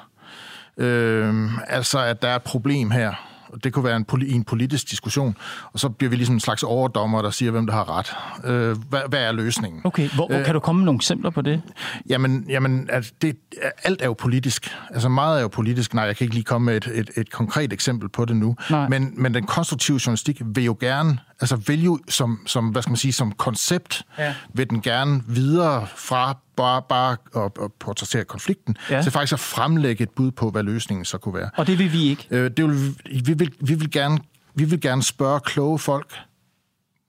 Øh, 0.77 1.51
altså, 1.67 1.99
at 1.99 2.23
der 2.23 2.29
er 2.29 2.37
et 2.37 2.43
problem 2.43 2.91
her. 2.91 3.34
Det 3.65 3.73
kunne 3.73 3.85
være 3.85 3.97
en, 3.97 4.05
poli- 4.13 4.27
i 4.27 4.33
en 4.33 4.45
politisk 4.45 4.91
diskussion, 4.91 5.37
og 5.73 5.81
så 5.81 5.89
bliver 5.89 6.11
vi 6.11 6.17
ligesom 6.17 6.35
en 6.37 6.41
slags 6.41 6.63
overdommer, 6.63 7.23
der 7.23 7.31
siger, 7.31 7.51
hvem 7.51 7.67
der 7.67 7.73
har 7.75 7.99
ret. 7.99 8.15
Øh, 8.51 8.77
hvad, 8.89 9.01
hvad 9.09 9.21
er 9.23 9.33
løsningen? 9.33 9.81
Okay, 9.85 10.09
hvor, 10.09 10.27
hvor 10.29 10.43
kan 10.43 10.55
du 10.55 10.61
komme 10.61 10.79
med 10.79 10.85
nogle 10.87 10.99
eksempler 10.99 11.31
på 11.31 11.43
det? 11.43 11.63
Jamen, 12.09 12.45
jamen 12.49 12.89
altså 12.93 13.13
det, 13.23 13.37
alt 13.85 14.03
er 14.03 14.07
jo 14.07 14.13
politisk. 14.13 14.71
Altså 14.91 15.09
meget 15.09 15.39
er 15.39 15.43
jo 15.43 15.49
politisk. 15.49 15.95
Nej, 15.95 16.05
jeg 16.05 16.17
kan 16.17 16.25
ikke 16.25 16.35
lige 16.35 16.45
komme 16.45 16.65
med 16.67 16.77
et, 16.77 16.87
et, 16.95 17.11
et 17.17 17.31
konkret 17.33 17.73
eksempel 17.73 18.09
på 18.09 18.25
det 18.25 18.37
nu. 18.37 18.57
Nej. 18.71 18.89
Men, 18.89 19.13
men 19.17 19.35
den 19.35 19.45
konstruktive 19.47 20.01
journalistik 20.07 20.43
vil 20.45 20.65
jo 20.65 20.77
gerne, 20.81 21.19
altså 21.41 21.57
vil 21.57 21.85
jo 21.85 21.99
som, 22.09 22.39
som 22.47 22.69
hvad 22.69 22.83
skal 22.83 22.91
man 22.91 22.97
sige, 22.97 23.13
som 23.13 23.33
koncept, 23.33 24.03
Ja. 24.19 24.35
vil 24.55 24.71
den 24.71 24.81
gerne 24.83 25.23
videre 25.27 25.87
fra 25.97 26.37
bare, 26.57 26.83
bare 26.89 27.17
at, 27.37 27.53
at 27.63 27.73
portrættere 27.73 28.25
konflikten, 28.25 28.77
Ja. 28.91 28.97
ja. 28.97 29.03
til 29.03 29.13
faktisk 29.13 29.33
at 29.33 29.41
fremlægge 29.41 30.03
et 30.03 30.11
bud 30.11 30.31
på, 30.31 30.51
hvad 30.51 30.63
løsningen 30.63 31.05
så 31.05 31.19
kunne 31.19 31.35
være. 31.35 31.51
Og 31.57 31.67
det 31.67 31.79
vil 31.79 31.93
vi 31.93 32.03
ikke. 32.03 32.27
Øh, 32.31 32.51
det 32.57 32.65
vil, 32.65 32.95
vi, 33.27 33.33
vil, 33.35 33.53
vi, 33.61 33.75
vil 33.75 33.91
gerne, 33.91 34.19
vi 34.55 34.65
vil 34.65 34.81
gerne 34.81 35.03
spørge 35.03 35.41
kloge 35.41 35.79
folk, 35.79 36.15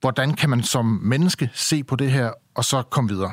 hvordan 0.01 0.33
kan 0.33 0.49
man 0.49 0.63
som 0.63 0.85
menneske 0.85 1.49
se 1.53 1.83
på 1.83 1.95
det 1.95 2.11
her, 2.11 2.31
og 2.55 2.65
så 2.65 2.81
komme 2.81 3.09
videre. 3.09 3.31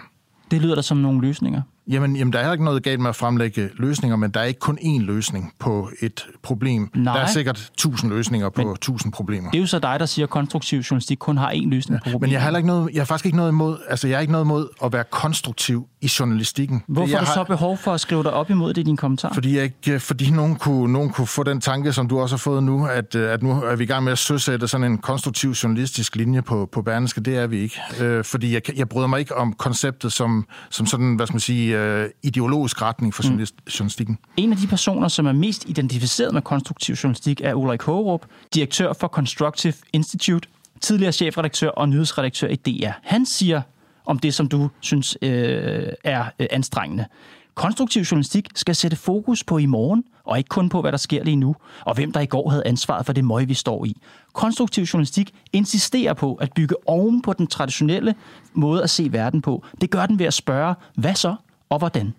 Det 0.50 0.62
lyder 0.62 0.74
da 0.74 0.82
som 0.82 0.96
nogle 0.96 1.20
løsninger. 1.20 1.62
Jamen, 1.88 2.16
jamen, 2.16 2.32
der 2.32 2.38
er 2.38 2.52
ikke 2.52 2.64
noget 2.64 2.82
galt 2.82 3.00
med 3.00 3.08
at 3.08 3.16
fremlægge 3.16 3.70
løsninger, 3.76 4.16
men 4.16 4.30
der 4.30 4.40
er 4.40 4.44
ikke 4.44 4.60
kun 4.60 4.78
én 4.78 5.02
løsning 5.02 5.52
på 5.58 5.90
et 6.00 6.26
problem. 6.42 6.90
Nej. 6.94 7.14
Der 7.14 7.22
er 7.22 7.26
sikkert 7.26 7.70
tusind 7.76 8.10
løsninger 8.10 8.48
på 8.48 8.62
men, 8.62 8.76
tusind 8.76 9.12
problemer. 9.12 9.50
Det 9.50 9.58
er 9.58 9.60
jo 9.60 9.66
så 9.66 9.78
dig, 9.78 10.00
der 10.00 10.06
siger, 10.06 10.26
at 10.26 10.30
konstruktiv 10.30 10.78
journalistik 10.80 11.18
kun 11.18 11.36
har 11.36 11.50
én 11.50 11.68
løsning 11.68 12.00
på 12.00 12.10
problemet. 12.10 12.20
Men 12.20 12.30
jeg 12.32 12.42
har, 12.42 12.56
ikke 12.56 12.66
noget, 12.66 12.94
jeg 12.94 13.00
har 13.00 13.04
faktisk 13.04 13.26
ikke 13.26 13.36
noget 13.36 13.50
imod, 13.50 13.78
altså 13.88 14.08
jeg 14.08 14.16
har 14.16 14.20
ikke 14.20 14.32
noget 14.32 14.44
imod 14.44 14.68
at 14.84 14.92
være 14.92 15.04
konstruktiv 15.10 15.88
i 16.02 16.10
journalistikken. 16.18 16.82
Hvorfor 16.86 17.08
jeg 17.08 17.18
har 17.18 17.24
du 17.24 17.28
har, 17.28 17.34
så 17.34 17.44
behov 17.44 17.76
for 17.76 17.92
at 17.92 18.00
skrive 18.00 18.22
dig 18.22 18.32
op 18.32 18.50
imod 18.50 18.74
det 18.74 18.80
i 18.80 18.84
din 18.84 18.96
kommentar? 18.96 19.32
Fordi, 19.34 19.56
jeg 19.56 19.64
ikke, 19.64 20.00
fordi 20.00 20.30
nogen, 20.30 20.56
kunne, 20.56 20.92
nogen 20.92 21.10
kunne 21.10 21.26
få 21.26 21.42
den 21.42 21.60
tanke, 21.60 21.92
som 21.92 22.08
du 22.08 22.20
også 22.20 22.34
har 22.34 22.38
fået 22.38 22.62
nu, 22.62 22.86
at, 22.86 23.14
øh, 23.14 23.32
at 23.32 23.42
nu 23.42 23.50
er 23.50 23.76
vi 23.76 23.84
i 23.84 23.86
gang 23.86 24.04
med 24.04 24.12
at 24.12 24.18
søsætte 24.18 24.68
sådan 24.68 24.86
en 24.86 24.98
konstruktiv 24.98 25.50
journalistisk 25.50 26.16
linje 26.16 26.42
på, 26.42 26.68
på 26.72 26.82
Berlingske. 26.82 27.20
Det 27.20 27.36
er 27.36 27.46
vi 27.46 27.58
ikke. 27.58 27.80
Øh, 28.00 28.24
fordi 28.24 28.54
jeg, 28.54 28.76
jeg 28.78 28.88
bryder 28.88 29.06
mig 29.06 29.20
ikke 29.20 29.36
om 29.36 29.52
konceptet 29.52 30.12
som, 30.12 30.46
som 30.70 30.86
sådan, 30.86 31.16
hvad 31.16 31.26
skal 31.26 31.34
man 31.34 31.40
sige, 31.40 31.78
øh, 31.78 32.10
ideologisk 32.22 32.82
retning 32.82 33.14
for 33.14 33.22
journalist, 33.26 33.54
journalistikken. 33.78 34.18
En 34.36 34.52
af 34.52 34.58
de 34.58 34.66
personer, 34.66 35.08
som 35.08 35.26
er 35.26 35.32
mest 35.32 35.68
identificeret 35.68 36.34
med 36.34 36.42
konstruktiv 36.42 36.94
journalistik, 36.94 37.40
er 37.44 37.54
Ulrik 37.54 37.82
Hågerup, 37.82 38.26
direktør 38.54 38.92
for 38.92 39.08
Constructive 39.08 39.74
Institute, 39.92 40.48
tidligere 40.80 41.12
chefredaktør 41.12 41.68
og 41.68 41.88
nyhedsredaktør 41.88 42.48
i 42.48 42.56
DR. 42.56 42.90
Han 43.02 43.26
siger 43.26 43.62
om 44.04 44.18
det, 44.18 44.34
som 44.34 44.48
du 44.48 44.68
synes 44.80 45.18
øh, 45.22 45.88
er 46.04 46.24
øh, 46.38 46.46
anstrengende. 46.50 47.06
Konstruktiv 47.54 48.02
journalistik 48.02 48.48
skal 48.54 48.74
sætte 48.74 48.96
fokus 48.96 49.44
på 49.44 49.58
i 49.58 49.66
morgen, 49.66 50.04
og 50.24 50.38
ikke 50.38 50.48
kun 50.48 50.68
på, 50.68 50.80
hvad 50.80 50.92
der 50.92 50.98
sker 50.98 51.24
lige 51.24 51.36
nu, 51.36 51.56
og 51.84 51.94
hvem 51.94 52.12
der 52.12 52.20
i 52.20 52.26
går 52.26 52.50
havde 52.50 52.66
ansvaret 52.66 53.06
for 53.06 53.12
det 53.12 53.24
møg, 53.24 53.48
vi 53.48 53.54
står 53.54 53.84
i. 53.84 53.96
Konstruktiv 54.32 54.84
journalistik 54.84 55.34
insisterer 55.52 56.14
på 56.14 56.34
at 56.34 56.52
bygge 56.52 56.88
oven 56.88 57.22
på 57.22 57.32
den 57.32 57.46
traditionelle 57.46 58.14
måde 58.52 58.82
at 58.82 58.90
se 58.90 59.12
verden 59.12 59.42
på. 59.42 59.64
Det 59.80 59.90
gør 59.90 60.06
den 60.06 60.18
ved 60.18 60.26
at 60.26 60.34
spørge, 60.34 60.74
hvad 60.94 61.14
så 61.14 61.34
og 61.68 61.78
hvordan? 61.78 62.14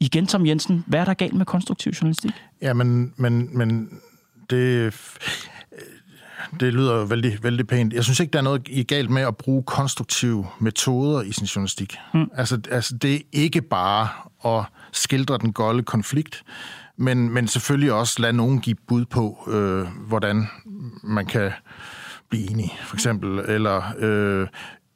Igen, 0.00 0.26
Tom 0.26 0.46
Jensen, 0.46 0.84
hvad 0.86 1.00
er 1.00 1.04
der 1.04 1.14
galt 1.14 1.34
med 1.34 1.46
konstruktiv 1.46 1.92
journalistik? 1.92 2.32
Ja, 2.62 2.72
men, 2.72 3.14
men, 3.16 3.58
men 3.58 3.90
det, 4.50 4.94
det 6.60 6.74
lyder 6.74 6.96
jo 6.96 7.02
vældig, 7.02 7.38
vældig 7.42 7.66
pænt. 7.66 7.92
Jeg 7.92 8.04
synes 8.04 8.20
ikke, 8.20 8.30
der 8.30 8.38
er 8.38 8.42
noget 8.42 8.68
i 8.68 8.82
galt 8.82 9.10
med 9.10 9.22
at 9.22 9.36
bruge 9.36 9.62
konstruktive 9.62 10.46
metoder 10.60 11.22
i 11.22 11.32
sin 11.32 11.44
journalistik. 11.44 11.96
Mm. 12.14 12.30
Altså, 12.34 12.60
altså, 12.70 12.96
det 12.96 13.14
er 13.14 13.20
ikke 13.32 13.62
bare 13.62 14.08
at 14.44 14.64
skildre 14.92 15.38
den 15.38 15.52
golde 15.52 15.82
konflikt, 15.82 16.42
men, 16.96 17.30
men 17.30 17.48
selvfølgelig 17.48 17.92
også 17.92 18.22
lade 18.22 18.32
nogen 18.32 18.60
give 18.60 18.76
bud 18.88 19.04
på, 19.04 19.48
øh, 19.48 19.86
hvordan 20.08 20.48
man 21.02 21.26
kan 21.26 21.52
blive 22.30 22.50
enige, 22.50 22.72
for 22.82 22.96
eksempel, 22.96 23.38
eller, 23.38 23.82
øh, 23.98 24.46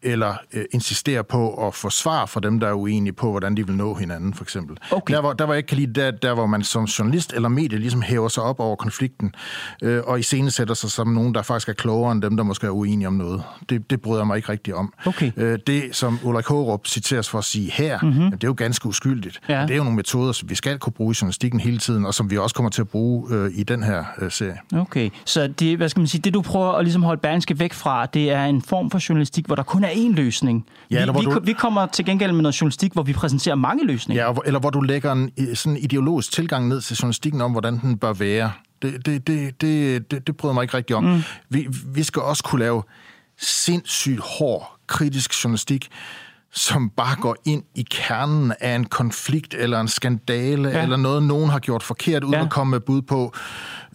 eller 0.03 0.35
øh, 0.53 0.65
insistere 0.73 1.25
på 1.25 1.67
at 1.67 1.75
få 1.75 1.91
svar 1.91 2.27
fra 2.27 2.41
dem, 2.41 2.61
der 2.61 2.69
er 2.69 2.73
uenige 2.73 3.13
på, 3.13 3.31
hvordan 3.31 3.57
de 3.57 3.67
vil 3.67 3.77
nå 3.77 3.95
hinanden, 3.95 4.35
for 4.35 4.45
eksempel. 4.45 4.77
Okay. 4.91 5.15
Der, 5.15 5.21
hvor, 5.21 5.33
der, 5.33 5.45
hvor 5.45 5.55
jeg 5.55 5.59
ikke 5.59 5.67
kan 5.67 5.79
lide, 5.79 6.01
der, 6.01 6.11
der 6.11 6.35
hvor 6.35 6.47
man 6.47 6.63
som 6.63 6.85
journalist 6.85 7.33
eller 7.33 7.49
medie 7.49 7.79
ligesom 7.79 8.03
hæver 8.03 8.29
sig 8.29 8.43
op 8.43 8.61
over 8.61 8.77
konflikten, 8.77 9.35
øh, 9.83 10.03
og 10.07 10.19
iscenesætter 10.19 10.75
sig 10.75 10.91
som 10.91 11.09
nogen, 11.09 11.35
der 11.35 11.43
faktisk 11.43 11.69
er 11.69 11.73
klogere 11.73 12.13
end 12.13 12.23
dem, 12.23 12.37
der 12.37 12.45
måske 12.45 12.67
er 12.67 12.71
uenige 12.71 13.07
om 13.09 13.15
noget. 13.15 13.43
Det, 13.69 13.91
det 13.91 14.01
bryder 14.03 14.21
jeg 14.21 14.27
mig 14.27 14.37
ikke 14.37 14.49
rigtig 14.49 14.75
om. 14.75 14.93
Okay. 15.07 15.33
Øh, 15.37 15.59
det, 15.67 15.97
som 15.97 16.19
Ulrik 16.25 16.47
Hårup 16.47 16.87
citeres 16.87 17.29
for 17.29 17.39
at 17.39 17.45
sige 17.45 17.71
her, 17.71 17.99
mm-hmm. 18.03 18.19
jamen, 18.19 18.33
det 18.33 18.45
er 18.45 18.49
jo 18.49 18.55
ganske 18.57 18.87
uskyldigt. 18.87 19.41
Ja. 19.49 19.63
Det 19.63 19.71
er 19.71 19.77
jo 19.77 19.83
nogle 19.83 19.97
metoder, 19.97 20.33
som 20.33 20.51
vi 20.51 20.55
skal 20.55 20.79
kunne 20.79 20.93
bruge 20.93 21.13
i 21.13 21.17
journalistikken 21.21 21.61
hele 21.61 21.79
tiden, 21.79 22.07
og 22.07 22.15
som 22.15 22.31
vi 22.31 22.39
også 22.39 22.55
kommer 22.55 22.71
til 22.71 22.81
at 22.81 22.89
bruge 22.89 23.35
øh, 23.35 23.51
i 23.55 23.63
den 23.63 23.83
her 23.83 24.05
øh, 24.19 24.31
serie. 24.31 24.59
Okay, 24.75 25.11
så 25.25 25.47
det, 25.47 25.77
hvad 25.77 25.89
skal 25.89 26.01
man 26.01 26.07
sige, 26.07 26.21
det 26.21 26.35
du 26.35 26.43
prøver 26.43 26.73
at 26.73 26.85
ligesom 26.85 27.03
holde 27.03 27.21
Berlingske 27.21 27.59
væk 27.59 27.73
fra, 27.73 28.07
det 28.07 28.31
er 28.31 28.45
en 28.45 28.63
form 28.63 28.91
for 28.91 29.09
journalistik, 29.09 29.47
hvor 29.47 29.57
der 29.57 29.63
kun 29.63 29.85
er 29.85 29.89
én 29.93 30.15
løsning. 30.15 30.67
Ja, 30.91 31.05
vi, 31.13 31.19
vi, 31.19 31.25
du- 31.25 31.41
vi 31.45 31.53
kommer 31.53 31.87
til 31.87 32.05
gengæld 32.05 32.33
med 32.33 32.43
noget 32.43 32.61
journalistik, 32.61 32.93
hvor 32.93 33.03
vi 33.03 33.13
præsenterer 33.13 33.55
mange 33.55 33.87
løsninger. 33.87 34.25
Ja, 34.25 34.33
eller 34.47 34.61
hvor 34.61 34.71
du 34.71 34.81
lægger 34.81 35.13
en 35.13 35.31
i- 35.37 35.55
sådan 35.55 35.77
ideologisk 35.77 36.33
tilgang 36.33 36.69
ned 36.69 36.81
til 36.81 36.97
journalistikken 36.97 37.41
om, 37.41 37.53
hvordan 37.53 37.79
den 37.81 37.99
bør 37.99 38.13
være. 38.13 38.53
Det, 38.83 39.07
det, 39.07 39.27
det, 39.27 39.61
det, 39.61 40.11
det, 40.11 40.27
det 40.27 40.37
bryder 40.37 40.55
mig 40.55 40.63
ikke 40.63 40.77
rigtig 40.77 40.97
om. 40.97 41.05
Mm. 41.05 41.23
Vi, 41.51 41.67
vi 41.87 42.03
skal 42.03 42.23
også 42.23 42.43
kunne 42.45 42.59
lave 42.59 42.83
sindssygt 43.39 44.21
hård, 44.39 44.77
kritisk 44.87 45.45
journalistik, 45.45 45.89
som 46.55 46.91
bare 46.97 47.17
går 47.21 47.37
ind 47.45 47.63
i 47.75 47.87
kernen 47.91 48.53
af 48.61 48.75
en 48.77 48.85
konflikt 48.85 49.55
eller 49.59 49.81
en 49.81 49.89
skandale, 49.89 50.69
Ja. 50.69 50.83
eller 50.83 50.97
noget, 50.97 51.23
nogen 51.23 51.51
har 51.51 51.59
gjort 51.59 51.83
forkert, 51.83 52.25
uden 52.25 52.35
Ja. 52.35 52.45
at 52.45 52.51
komme 52.51 52.71
med 52.71 52.81
bud 52.81 53.03
på, 53.03 53.33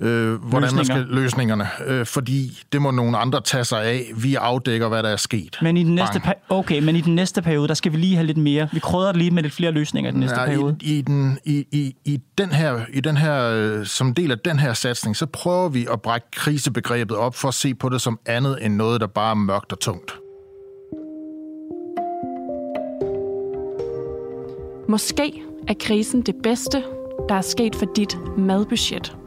øh, 0.02 0.34
hvordan 0.34 0.62
Løsninger. 0.62 0.76
man 0.76 0.86
skal 0.86 1.06
løsningerne. 1.15 1.67
Øh, 1.86 2.06
fordi 2.06 2.60
det 2.72 2.82
må 2.82 2.91
nogle 2.91 3.17
andre 3.17 3.41
tage 3.41 3.63
sig 3.65 3.84
af. 3.84 4.06
Vi 4.17 4.36
afdækker, 4.36 4.88
hvad 4.88 5.04
der 5.04 5.10
er 5.10 5.15
sket. 5.15 5.58
Men 5.62 5.78
i 5.78 5.84
den 5.84 5.96
næste 5.96 6.20
Bang. 6.20 6.38
okay, 6.50 6.80
men 6.84 6.96
i 6.96 7.02
den 7.02 7.15
næste 7.15 7.41
periode, 7.41 7.67
der 7.67 7.74
skal 7.74 7.91
vi 7.91 7.98
lige 7.98 8.15
have 8.15 8.26
lidt 8.28 8.38
mere. 8.38 8.70
Vi 8.74 8.80
krydder 8.80 9.13
lige 9.13 9.32
med 9.32 9.43
lidt 9.43 9.54
flere 9.54 9.72
løsninger 9.72 10.10
i 10.10 10.13
den 10.13 10.20
næste 10.20 10.39
Ja, 10.39 10.46
periode. 10.46 10.76
i, 10.82 10.98
i, 10.98 11.02
den, 11.02 11.39
i, 11.46 11.65
i, 11.72 11.96
i 12.06 12.20
den 12.38 12.52
her, 12.52 12.80
i 12.93 13.00
den 13.00 13.17
her, 13.17 13.43
øh, 13.54 13.86
som 13.86 14.13
del 14.13 14.32
af 14.32 14.39
den 14.39 14.60
her 14.60 14.74
satsning, 14.74 15.15
så 15.17 15.26
prøver 15.26 15.70
vi 15.70 15.88
at 15.91 16.02
brække 16.02 16.28
krisebegrebet 16.36 17.17
op 17.17 17.36
for 17.36 17.48
at 17.48 17.54
se 17.54 17.74
på 17.76 17.89
det 17.89 18.02
som 18.02 18.20
andet 18.26 18.58
end 18.65 18.76
noget, 18.76 19.02
der 19.02 19.08
bare 19.08 19.32
er 19.32 19.36
mørkt 19.36 19.72
og 19.72 19.80
tungt. 19.80 20.12
Måske 24.89 25.43
er 25.67 25.73
krisen 25.80 26.21
det 26.21 26.36
bedste, 26.43 26.84
der 27.30 27.36
er 27.36 27.41
sket 27.41 27.76
for 27.76 27.86
dit 27.95 28.17
madbudget. 28.38 29.17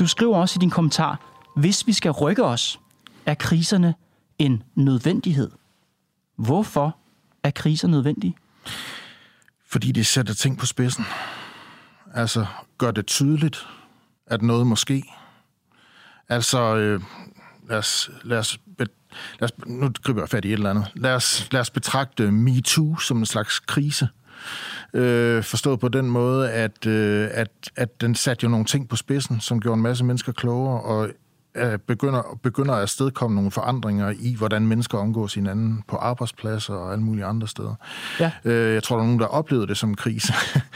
Du 0.00 0.06
skriver 0.06 0.36
også 0.36 0.58
i 0.58 0.60
din 0.60 0.70
kommentar, 0.70 1.20
hvis 1.56 1.86
vi 1.86 1.92
skal 1.92 2.10
rykke 2.10 2.44
os, 2.44 2.80
er 3.26 3.34
kriserne 3.34 3.94
en 4.38 4.62
nødvendighed. 4.74 5.50
Hvorfor 6.36 6.96
er 7.42 7.50
kriser 7.50 7.88
nødvendige? 7.88 8.36
Fordi 9.66 9.92
det 9.92 10.06
sætter 10.06 10.34
ting 10.34 10.58
på 10.58 10.66
spidsen. 10.66 11.04
Altså, 12.14 12.46
gør 12.78 12.90
det 12.90 13.06
tydeligt, 13.06 13.66
at 14.26 14.42
noget 14.42 14.66
må 14.66 14.76
ske. 14.76 15.04
Altså, 16.28 16.76
øh, 16.76 17.00
lad 17.68 17.78
os, 17.78 18.10
lad 18.22 18.38
os, 18.38 18.60
lad 18.78 18.88
os, 19.40 19.52
nu 19.66 19.90
griber 20.02 20.22
jeg 20.22 20.28
fat 20.28 20.44
i 20.44 20.48
et 20.48 20.52
eller 20.52 20.70
andet. 20.70 20.86
Lad 20.94 21.14
os, 21.14 21.48
lad 21.52 21.60
os 21.60 21.70
betragte 21.70 22.30
MeToo 22.30 22.96
som 22.98 23.18
en 23.18 23.26
slags 23.26 23.58
krise. 23.58 24.08
Øh, 24.94 25.42
forstået 25.42 25.80
på 25.80 25.88
den 25.88 26.10
måde, 26.10 26.50
at, 26.50 26.86
øh, 26.86 27.28
at, 27.32 27.50
at 27.76 28.00
den 28.00 28.14
satte 28.14 28.44
jo 28.44 28.48
nogle 28.48 28.66
ting 28.66 28.88
på 28.88 28.96
spidsen, 28.96 29.40
som 29.40 29.60
gjorde 29.60 29.76
en 29.76 29.82
masse 29.82 30.04
mennesker 30.04 30.32
klogere, 30.32 30.80
og 30.82 31.10
øh, 31.56 31.78
begynder, 31.78 32.38
begynder 32.42 32.74
at 32.74 32.88
stedkomme 32.90 33.34
nogle 33.34 33.50
forandringer 33.50 34.12
i, 34.20 34.34
hvordan 34.34 34.66
mennesker 34.66 34.98
omgås 34.98 35.34
hinanden 35.34 35.82
på 35.88 35.96
arbejdspladser 35.96 36.74
og 36.74 36.92
alle 36.92 37.04
mulige 37.04 37.24
andre 37.24 37.48
steder. 37.48 37.74
Ja. 38.20 38.30
Øh, 38.44 38.74
jeg 38.74 38.82
tror, 38.82 38.96
der 38.96 39.02
er 39.02 39.06
nogen, 39.06 39.20
der 39.20 39.26
oplevede 39.26 39.66
det 39.66 39.76
som 39.76 39.88
en 39.88 39.94
krise. 39.94 40.32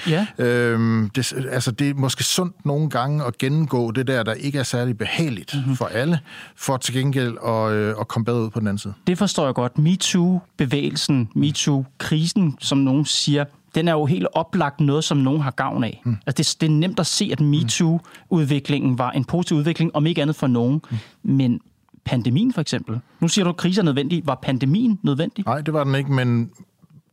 Ja. 0.09 0.27
øhm, 0.45 1.11
det, 1.15 1.33
altså, 1.51 1.71
det 1.71 1.91
er 1.91 1.95
måske 1.95 2.25
sundt 2.25 2.67
nogle 2.67 2.91
gange 2.91 3.25
at 3.25 3.39
gennemgå 3.39 3.91
det 3.91 4.07
der, 4.07 4.23
der 4.23 4.33
ikke 4.33 4.59
er 4.59 4.63
særlig 4.63 4.99
behageligt 4.99 5.51
Mhm. 5.55 5.61
mm-hmm. 5.63 5.77
for 5.77 5.85
alle, 5.85 6.21
for 6.57 6.77
til 6.77 6.95
gengæld 6.95 7.37
at, 7.47 7.73
øh, 7.73 7.95
at 8.01 8.09
komme 8.09 8.25
bedre 8.25 8.41
ud 8.43 8.51
på 8.51 8.61
den 8.61 8.67
anden 8.69 8.79
side. 8.79 8.95
Det 9.07 9.19
forstår 9.19 9.45
jeg 9.45 9.55
godt. 9.55 9.79
MeToo-bevægelsen, 9.79 11.29
MeToo-krisen, 11.35 12.57
som 12.61 12.79
nogen 12.79 13.05
siger, 13.05 13.45
den 13.75 13.89
er 13.89 13.93
jo 13.93 14.07
helt 14.07 14.27
oplagt 14.33 14.81
noget, 14.81 15.05
som 15.05 15.17
nogen 15.17 15.41
har 15.41 15.51
gavn 15.51 15.85
af. 15.85 16.03
Mm. 16.05 16.17
Altså 16.27 16.55
det, 16.55 16.61
det 16.61 16.67
er 16.67 16.79
nemt 16.79 17.01
at 17.01 17.07
se, 17.07 17.29
at 17.33 17.41
MeToo-udviklingen 17.41 18.99
var 18.99 19.11
en 19.11 19.25
positiv 19.25 19.57
udvikling, 19.57 19.97
om 19.97 20.07
ikke 20.07 20.23
andet 20.23 20.37
for 20.37 20.47
nogen. 20.47 20.81
Mm. 20.91 20.99
Men 21.23 21.61
pandemien 22.05 22.53
for 22.53 22.61
eksempel. 22.61 23.01
Nu 23.21 23.29
siger 23.29 23.45
du, 23.45 23.51
at 23.51 23.57
kriser 23.57 23.83
er 23.83 23.85
nødvendig. 23.85 24.27
Var 24.27 24.39
pandemien 24.43 24.99
nødvendig? 25.03 25.45
Nej, 25.47 25.61
det 25.61 25.75
var 25.75 25.85
den 25.85 25.95
ikke, 25.95 26.13
men 26.13 26.51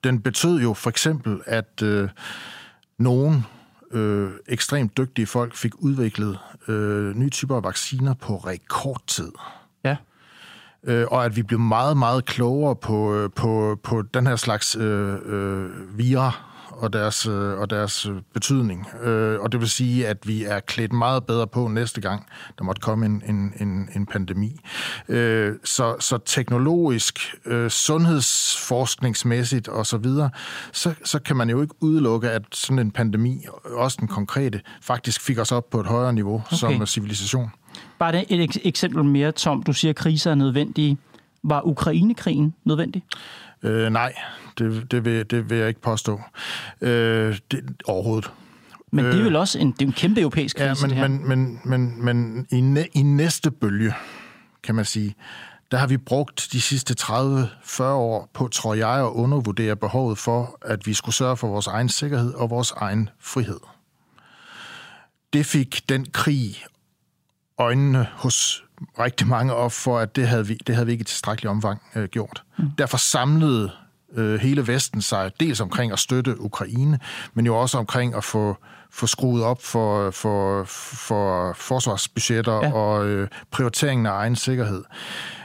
den 0.03 0.19
betød 0.21 0.61
jo 0.61 0.73
for 0.73 0.89
eksempel, 0.89 1.41
at 1.45 1.81
øh, 1.83 2.09
nogen 2.97 3.45
øh, 3.91 4.29
ekstremt 4.47 4.97
dygtige 4.97 5.25
folk 5.25 5.55
fik 5.55 5.71
udviklet 5.75 6.39
øh, 6.67 7.15
nye 7.15 7.29
typer 7.29 7.55
af 7.55 7.63
vacciner 7.63 8.13
på 8.13 8.35
rekordtid. 8.35 9.31
Ja. 9.83 9.95
øh, 10.83 11.05
og 11.11 11.25
at 11.25 11.35
vi 11.35 11.43
blev 11.43 11.59
meget, 11.59 11.97
meget 11.97 12.25
klogere 12.25 12.75
på, 12.75 13.13
øh, 13.13 13.29
på, 13.35 13.79
på 13.83 14.01
den 14.01 14.27
her 14.27 14.35
slags 14.35 14.75
øh, 14.75 15.15
øh, 15.25 15.97
vira 15.97 16.46
og 16.77 16.93
deres, 16.93 17.25
øh, 17.25 17.59
og 17.59 17.69
deres 17.69 18.05
øh, 18.05 18.15
betydning. 18.33 18.87
Øh, 19.03 19.39
og 19.39 19.51
det 19.51 19.59
vil 19.59 19.69
sige, 19.69 20.07
at 20.07 20.27
vi 20.27 20.43
er 20.43 20.59
klædt 20.59 20.93
meget 20.93 21.25
bedre 21.25 21.47
på 21.47 21.67
næste 21.67 22.01
gang, 22.01 22.25
der 22.57 22.63
måtte 22.63 22.79
komme 22.79 23.05
en, 23.05 23.23
en, 23.27 23.53
en, 23.59 23.89
en 23.95 24.05
pandemi. 24.05 24.59
Så, 25.63 25.95
så 25.99 26.19
teknologisk, 26.25 27.35
sundhedsforskningsmæssigt 27.69 29.69
osv., 29.69 30.03
så, 30.03 30.29
så, 30.71 30.93
så 31.03 31.19
kan 31.19 31.35
man 31.35 31.49
jo 31.49 31.61
ikke 31.61 31.75
udelukke, 31.79 32.29
at 32.29 32.41
sådan 32.51 32.79
en 32.79 32.91
pandemi, 32.91 33.45
også 33.63 33.97
den 33.99 34.07
konkrete, 34.07 34.61
faktisk 34.81 35.21
fik 35.21 35.39
os 35.39 35.51
op 35.51 35.69
på 35.69 35.79
et 35.79 35.85
højere 35.85 36.13
niveau 36.13 36.43
okay. 36.45 36.55
som 36.55 36.85
civilisation. 36.85 37.51
Bare 37.99 38.31
et 38.31 38.49
ek- 38.49 38.67
eksempel 38.67 39.03
mere, 39.03 39.31
Tom. 39.31 39.63
Du 39.63 39.73
siger, 39.73 39.89
at 39.89 39.95
kriser 39.95 40.31
er 40.31 40.35
nødvendige. 40.35 40.97
Var 41.43 41.67
Ukrainekrigen 41.67 42.53
nødvendig? 42.63 43.03
Øh, 43.63 43.89
nej, 43.89 44.13
det, 44.57 44.91
det, 44.91 45.05
vil, 45.05 45.29
det 45.29 45.49
vil 45.49 45.57
jeg 45.57 45.67
ikke 45.67 45.81
påstå. 45.81 46.21
Øh, 46.81 47.37
det, 47.51 47.81
overhovedet. 47.85 48.31
Men 48.91 49.05
øh, 49.05 49.11
det 49.11 49.19
er 49.19 49.23
vel 49.23 49.35
også 49.35 49.59
en, 49.59 49.71
det 49.71 49.81
er 49.81 49.85
en 49.85 49.93
kæmpe 49.93 50.21
europæisk 50.21 50.55
krise, 50.57 50.65
Ja, 50.65 50.73
men, 50.81 50.89
det 50.89 50.97
her. 50.97 51.07
men, 51.07 51.29
men, 51.29 51.61
men, 51.65 52.05
men 52.05 52.47
i, 52.51 52.61
næ, 52.61 52.83
i 52.93 53.01
næste 53.01 53.51
bølge, 53.51 53.93
kan 54.63 54.75
man 54.75 54.85
sige, 54.85 55.15
der 55.71 55.77
har 55.77 55.87
vi 55.87 55.97
brugt 55.97 56.47
de 56.51 56.61
sidste 56.61 56.95
30-40 57.01 57.83
år 57.83 58.29
på, 58.33 58.47
tror 58.47 58.73
jeg, 58.73 58.89
at 58.89 59.03
undervurdere 59.09 59.75
behovet 59.75 60.17
for, 60.17 60.57
at 60.61 60.87
vi 60.87 60.93
skulle 60.93 61.15
sørge 61.15 61.37
for 61.37 61.47
vores 61.47 61.67
egen 61.67 61.89
sikkerhed 61.89 62.33
og 62.33 62.49
vores 62.49 62.71
egen 62.71 63.09
frihed. 63.19 63.59
Det 65.33 65.45
fik 65.45 65.81
den 65.89 66.05
krig 66.05 66.63
øjnene 67.57 68.07
hos 68.13 68.63
rigtig 68.99 69.27
mange 69.27 69.53
op 69.53 69.71
for, 69.71 69.99
at 69.99 70.15
det 70.15 70.27
havde 70.27 70.47
vi, 70.47 70.57
det 70.67 70.75
havde 70.75 70.85
vi 70.85 70.91
ikke 70.91 71.01
i 71.01 71.05
tilstrækkelig 71.05 71.49
omfang 71.49 71.81
øh, 71.95 72.07
gjort. 72.07 72.43
Mm. 72.57 72.69
Derfor 72.77 72.97
samlede 72.97 73.71
øh, 74.13 74.39
hele 74.39 74.67
Vesten 74.67 75.01
sig 75.01 75.31
dels 75.39 75.61
omkring 75.61 75.91
at 75.91 75.99
støtte 75.99 76.41
Ukraine, 76.41 76.99
men 77.33 77.45
jo 77.45 77.55
også 77.55 77.77
omkring 77.77 78.15
at 78.15 78.23
få, 78.23 78.57
få 78.91 79.07
skruet 79.07 79.43
op 79.43 79.61
for, 79.61 80.11
for, 80.11 80.63
for 80.63 81.53
forsvarsbudgetter 81.53 82.53
ja. 82.53 82.71
og 82.73 83.07
øh, 83.07 83.27
prioriteringen 83.51 84.05
af 84.05 84.11
egen 84.11 84.35
sikkerhed. 84.35 84.83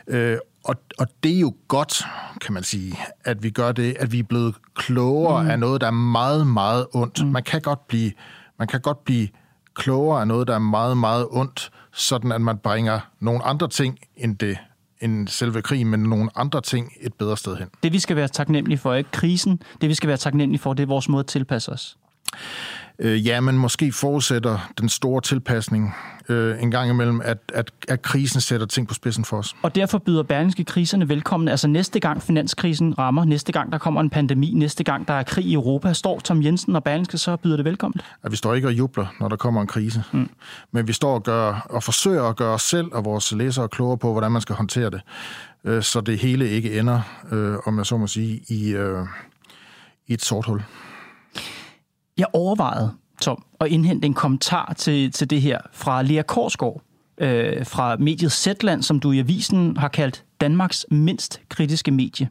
Øh, 0.07 0.39
og, 0.65 0.75
og 0.99 1.07
det 1.23 1.37
er 1.37 1.41
jo 1.41 1.55
godt, 1.69 2.05
kan 2.41 2.55
man 2.55 2.63
sige, 2.63 2.99
at 3.25 3.43
vi 3.43 3.51
gør 3.51 3.73
det, 3.73 3.97
at 4.01 4.13
vi 4.13 4.19
er 4.19 4.23
blevet 4.23 4.55
klogere 4.75 5.43
mm. 5.43 5.51
af 5.51 5.59
noget, 5.59 5.81
der 5.81 5.87
er 5.87 5.91
meget, 5.91 6.47
meget 6.47 6.87
ondt. 6.95 7.25
Mm. 7.25 7.31
Man 7.33 7.43
kan 7.43 7.61
godt 7.61 7.89
blive, 7.89 8.13
man 8.59 8.69
kan 8.69 8.81
godt 8.81 9.05
blive 9.05 9.29
klogere 9.75 10.21
af 10.21 10.29
noget, 10.29 10.49
der 10.49 10.55
er 10.55 10.59
meget, 10.59 10.97
meget 10.97 11.27
ondt, 11.31 11.71
sådan 11.93 12.33
at 12.33 12.41
man 12.41 12.59
bringer 12.59 13.01
nogle 13.21 13.45
andre 13.45 13.69
ting 13.69 13.99
end 14.17 14.39
det 14.39 14.59
end 15.01 15.29
selve 15.29 15.63
krigen, 15.63 15.89
men 15.89 16.01
nogle 16.01 16.31
andre 16.35 16.61
ting 16.61 16.93
et 17.01 17.15
bedre 17.15 17.37
sted 17.37 17.57
hen. 17.57 17.69
Det 17.83 17.93
vi 17.93 17.99
skal 17.99 18.17
være 18.17 18.29
taknemmelige 18.29 18.79
for, 18.79 18.93
er 18.93 18.97
ikke 18.97 19.11
krisen. 19.11 19.63
Det 19.81 19.89
vi 19.89 19.95
skal 19.95 20.09
være 20.09 20.17
taknemmelige 20.17 20.61
for, 20.61 20.75
det 20.75 20.83
er 20.83 20.87
vores 20.87 21.09
måde 21.09 21.21
at 21.21 21.27
tilpasse 21.27 21.73
os. 21.73 21.97
Øh, 23.05 23.27
ja, 23.27 23.41
men 23.41 23.59
måske 23.59 23.93
forudsætter 23.93 24.73
den 24.79 24.89
store 24.89 25.21
tilpasning 25.21 25.95
øh, 26.29 26.63
en 26.63 26.71
gang 26.71 26.91
imellem, 26.91 27.21
at, 27.25 27.39
at, 27.55 27.71
at 27.89 28.03
krisen 28.03 28.41
sætter 28.41 28.67
ting 28.67 28.89
på 28.89 28.95
spidsen 28.95 29.25
for 29.25 29.37
os. 29.37 29.57
Og 29.63 29.75
derfor 29.75 29.99
byder 29.99 30.23
berlingske 30.23 30.65
kriserne 30.65 31.09
velkommen. 31.09 31.49
Altså 31.49 31.69
næste 31.69 32.01
gang 32.01 32.23
finanskrisen 32.23 32.99
rammer, 32.99 33.25
næste 33.25 33.53
gang 33.53 33.73
der 33.73 33.79
kommer 33.79 34.01
en 34.01 34.11
pandemi, 34.11 34.53
næste 34.55 34.85
gang 34.85 35.09
der 35.09 35.15
er 35.15 35.23
krig 35.23 35.45
i 35.45 35.55
Europa, 35.55 35.93
står 35.93 36.21
Tom 36.21 36.43
Jensen 36.43 36.77
og 36.77 36.85
Berlingske, 36.85 37.19
så 37.19 37.37
byder 37.37 37.57
det 37.57 37.65
velkommen. 37.65 38.01
At 38.23 38.33
vi 38.33 38.37
står 38.37 38.55
ikke 38.55 38.69
og 38.69 38.73
jubler, 38.73 39.07
når 39.21 39.29
der 39.29 39.37
kommer 39.37 39.61
en 39.61 39.67
krise. 39.67 40.05
Mm. 40.13 40.31
Men 40.73 40.89
vi 40.89 40.93
står 40.93 41.15
og, 41.15 41.23
gør, 41.23 41.67
og 41.71 41.83
forsøger 41.83 42.23
at 42.23 42.37
gøre 42.37 42.55
os 42.55 42.63
selv 42.63 42.89
og 42.93 43.05
vores 43.05 43.33
læsere 43.33 43.69
klogere 43.69 43.99
på, 43.99 44.13
hvordan 44.13 44.33
man 44.33 44.43
skal 44.43 44.55
håndtere 44.57 44.91
det. 44.91 45.01
Øh, 45.65 45.83
så 45.83 46.01
det 46.01 46.19
hele 46.19 46.49
ikke 46.49 46.79
ender, 46.79 47.01
øh, 47.33 47.57
om 47.67 47.79
jeg 47.79 47.87
så 47.87 47.97
må 47.97 48.07
sige, 48.07 48.41
i, 48.49 48.71
øh, 48.71 49.07
i 50.07 50.13
et 50.13 50.23
sort 50.25 50.47
hul. 50.47 50.63
Jeg 52.19 52.27
overvejede, 52.33 52.93
Tom, 53.21 53.45
at 53.61 53.69
indhente 53.69 54.07
en 54.07 54.15
kommentar 54.15 54.75
til, 54.77 55.13
til 55.13 55.31
det 55.31 55.43
her 55.43 55.59
fra 55.73 56.03
Lea 56.03 56.23
Korsgaard, 56.23 56.83
øh, 57.19 57.67
fra 57.67 57.97
mediet 57.97 58.33
Zetland, 58.33 58.83
som 58.83 59.01
du 59.01 59.13
i 59.13 59.19
avisen 59.19 59.77
har 59.77 59.89
kaldt 59.89 60.25
Danmarks 60.41 60.87
mindst 60.91 61.41
kritiske 61.49 61.91
medie. 61.91 62.29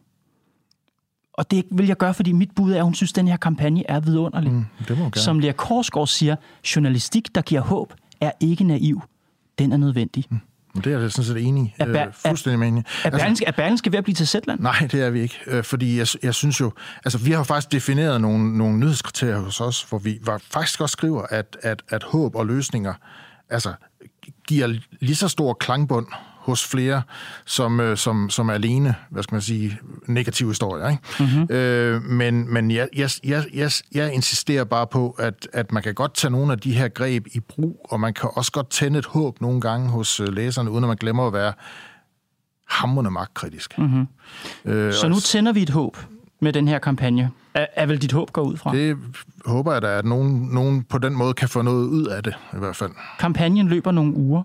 Og 1.33 1.51
det 1.51 1.65
vil 1.71 1.87
jeg 1.87 1.97
gøre, 1.97 2.13
fordi 2.13 2.31
mit 2.31 2.51
bud 2.55 2.71
er, 2.71 2.77
at 2.77 2.83
hun 2.83 2.93
synes, 2.93 3.11
at 3.11 3.15
den 3.15 3.27
her 3.27 3.37
kampagne 3.37 3.83
er 3.89 3.99
vidunderlig. 3.99 4.51
Mm, 4.51 4.65
det 4.87 4.97
må. 4.97 5.11
Som 5.15 5.39
Lea 5.39 5.51
Korsgaard 5.51 6.07
siger, 6.07 6.35
journalistik, 6.75 7.35
der 7.35 7.41
giver 7.41 7.61
håb, 7.61 7.93
er 8.21 8.31
ikke 8.39 8.63
naiv. 8.63 9.01
Den 9.59 9.71
er 9.71 9.77
nødvendig. 9.77 10.25
Mm. 10.29 10.39
Det 10.75 10.93
er 10.93 10.99
jeg 10.99 11.11
sådan 11.11 11.25
set 11.25 11.37
enig. 11.47 11.75
Er, 11.79 11.85
Ber- 11.85 12.07
øh, 12.07 12.13
fuldstændig 12.13 12.59
med 12.59 12.67
enig. 12.67 12.85
er, 13.05 13.09
Berlingske, 13.09 13.45
er 13.45 13.51
Berlingske 13.51 13.91
ved 13.91 13.97
at 13.97 14.03
blive 14.03 14.15
til 14.15 14.27
Zetland? 14.27 14.59
Nej, 14.59 14.87
det 14.91 15.01
er 15.01 15.09
vi 15.09 15.21
ikke. 15.21 15.37
Øh, 15.47 15.63
fordi 15.63 15.97
jeg, 15.97 16.07
jeg 16.23 16.35
synes 16.35 16.59
jo... 16.59 16.71
Altså, 17.05 17.17
vi 17.17 17.31
har 17.31 17.37
jo 17.37 17.43
faktisk 17.43 17.71
defineret 17.71 18.21
nogle, 18.21 18.57
nogle 18.57 18.77
nyhedskriterier 18.77 19.39
hos 19.39 19.61
os, 19.61 19.83
hvor 19.89 19.97
vi 19.97 20.19
var, 20.23 20.41
faktisk 20.51 20.81
også 20.81 20.93
skriver, 20.93 21.21
at, 21.29 21.57
at, 21.61 21.81
at 21.89 22.03
håb 22.03 22.35
og 22.35 22.45
løsninger 22.45 22.93
altså, 23.49 23.73
giver 24.47 24.67
lige 24.99 25.15
så 25.15 25.27
stor 25.27 25.53
klangbund 25.53 26.07
hos 26.41 26.67
flere, 26.67 27.01
som, 27.45 27.79
øh, 27.79 27.97
som, 27.97 28.29
som 28.29 28.49
er 28.49 28.53
alene, 28.53 28.95
hvad 29.09 29.23
skal 29.23 29.35
man 29.35 29.41
sige, 29.41 29.79
negative 30.07 30.49
historier. 30.49 30.89
Ikke? 30.89 31.03
Mm-hmm. 31.19 31.55
Øh, 31.55 32.03
men 32.03 32.53
men 32.53 32.71
jeg, 32.71 32.87
jeg, 32.95 33.09
jeg, 33.23 33.45
jeg, 33.53 33.71
jeg 33.93 34.13
insisterer 34.13 34.63
bare 34.63 34.87
på, 34.87 35.15
at, 35.19 35.47
at 35.53 35.71
man 35.71 35.83
kan 35.83 35.93
godt 35.93 36.13
tage 36.13 36.31
nogle 36.31 36.51
af 36.51 36.59
de 36.59 36.73
her 36.73 36.87
greb 36.87 37.27
i 37.33 37.39
brug, 37.39 37.85
og 37.89 37.99
man 37.99 38.13
kan 38.13 38.29
også 38.33 38.51
godt 38.51 38.69
tænde 38.69 38.99
et 38.99 39.05
håb 39.05 39.41
nogle 39.41 39.61
gange 39.61 39.89
hos 39.89 40.19
øh, 40.19 40.33
læserne, 40.33 40.71
uden 40.71 40.83
at 40.83 40.87
man 40.87 40.97
glemmer 40.97 41.27
at 41.27 41.33
være 41.33 41.53
hamrende 42.67 43.11
magtkritisk. 43.11 43.77
Mm-hmm. 43.77 44.07
Øh, 44.65 44.93
Så 44.93 45.07
nu 45.07 45.19
tænder 45.19 45.51
vi 45.51 45.61
et 45.61 45.69
håb 45.69 45.97
med 46.39 46.53
den 46.53 46.67
her 46.67 46.79
kampagne. 46.79 47.29
Er, 47.53 47.65
er 47.75 47.85
vel 47.85 48.01
dit 48.01 48.11
håb 48.11 48.31
går 48.31 48.41
ud 48.41 48.57
fra? 48.57 48.75
Det 48.75 48.97
håber 49.45 49.73
jeg 49.73 49.81
da, 49.81 49.87
at 49.97 50.05
nogen, 50.05 50.49
nogen 50.51 50.83
på 50.83 50.97
den 50.97 51.13
måde 51.13 51.33
kan 51.33 51.49
få 51.49 51.61
noget 51.61 51.87
ud 51.87 52.05
af 52.05 52.23
det, 52.23 52.33
i 52.53 52.57
hvert 52.57 52.75
fald. 52.75 52.91
Kampagnen 53.19 53.67
løber 53.67 53.91
nogle 53.91 54.15
uger, 54.15 54.43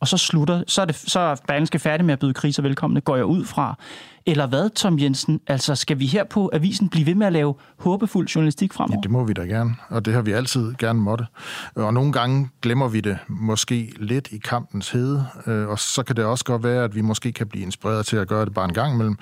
og 0.00 0.08
så 0.08 0.16
slutter, 0.16 0.62
så 0.66 0.80
er, 0.80 0.84
det, 0.84 0.96
så 0.96 1.20
er 1.20 1.34
Berlingske 1.48 1.78
færdig 1.78 2.06
med 2.06 2.12
at 2.12 2.18
byde 2.18 2.34
kriser 2.34 2.62
velkomne, 2.62 3.00
går 3.00 3.16
jeg 3.16 3.24
ud 3.24 3.44
fra. 3.44 3.78
Eller 4.26 4.46
hvad, 4.46 4.70
Tom 4.70 4.98
Jensen? 4.98 5.40
Altså, 5.46 5.74
skal 5.74 5.98
vi 5.98 6.06
her 6.06 6.24
på 6.24 6.50
avisen 6.52 6.88
blive 6.88 7.06
ved 7.06 7.14
med 7.14 7.26
at 7.26 7.32
lave 7.32 7.54
håbefuld 7.78 8.28
journalistik 8.28 8.72
fremover? 8.72 8.98
Ja, 8.98 9.02
det 9.02 9.10
må 9.10 9.24
vi 9.24 9.32
da 9.32 9.42
gerne, 9.42 9.76
og 9.88 10.04
det 10.04 10.14
har 10.14 10.22
vi 10.22 10.32
altid 10.32 10.74
gerne 10.78 11.00
måtte. 11.00 11.26
Og 11.74 11.94
nogle 11.94 12.12
gange 12.12 12.48
glemmer 12.62 12.88
vi 12.88 13.00
det 13.00 13.18
måske 13.28 13.92
lidt 13.96 14.28
i 14.32 14.38
kampens 14.38 14.90
hede, 14.90 15.26
øh, 15.46 15.68
og 15.68 15.78
så 15.78 16.02
kan 16.02 16.16
det 16.16 16.24
også 16.24 16.44
godt 16.44 16.64
være, 16.64 16.84
at 16.84 16.94
vi 16.94 17.00
måske 17.00 17.32
kan 17.32 17.46
blive 17.46 17.64
inspireret 17.64 18.06
til 18.06 18.16
at 18.16 18.28
gøre 18.28 18.44
det 18.44 18.54
bare 18.54 18.64
en 18.64 18.74
gang 18.74 18.94
imellem. 18.94 19.16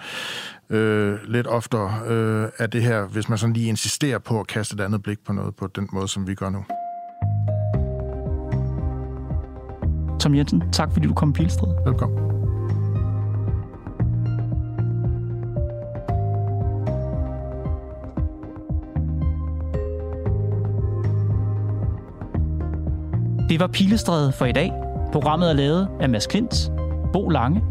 Øh, 0.70 1.18
lidt 1.28 1.46
oftere 1.46 2.00
øh, 2.06 2.48
af 2.58 2.70
det 2.70 2.82
her, 2.82 3.06
hvis 3.06 3.28
man 3.28 3.38
sådan 3.38 3.52
lige 3.52 3.68
insisterer 3.68 4.18
på 4.18 4.40
at 4.40 4.46
kaste 4.46 4.74
et 4.74 4.80
andet 4.80 5.02
blik 5.02 5.18
på 5.26 5.32
noget 5.32 5.54
på 5.56 5.66
den 5.66 5.88
måde, 5.92 6.08
som 6.08 6.26
vi 6.26 6.34
gør 6.34 6.50
nu. 6.50 6.64
Tom 10.26 10.34
Jensen, 10.34 10.62
tak 10.72 10.92
fordi 10.92 11.06
du 11.06 11.14
kom 11.14 11.30
i 11.30 11.32
Pilstred. 11.32 11.68
Velkommen. 11.84 12.18
Det 23.48 23.60
var 23.60 23.66
Pilestræde 23.66 24.32
for 24.32 24.44
i 24.44 24.52
dag. 24.52 24.72
Programmet 25.12 25.50
er 25.50 25.54
lavet 25.54 25.88
af 26.00 26.08
Mads 26.08 26.26
Klint, 26.26 26.72
Bo 27.12 27.28
Lange, 27.28 27.62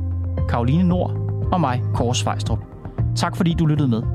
Karoline 0.49 0.83
Nord 0.83 1.11
og 1.51 1.61
mig, 1.61 1.81
Kåre 1.93 2.15
Svejstrup. 2.15 2.59
Tak 3.15 3.35
fordi 3.35 3.53
du 3.53 3.65
lyttede 3.65 3.89
med. 3.89 4.14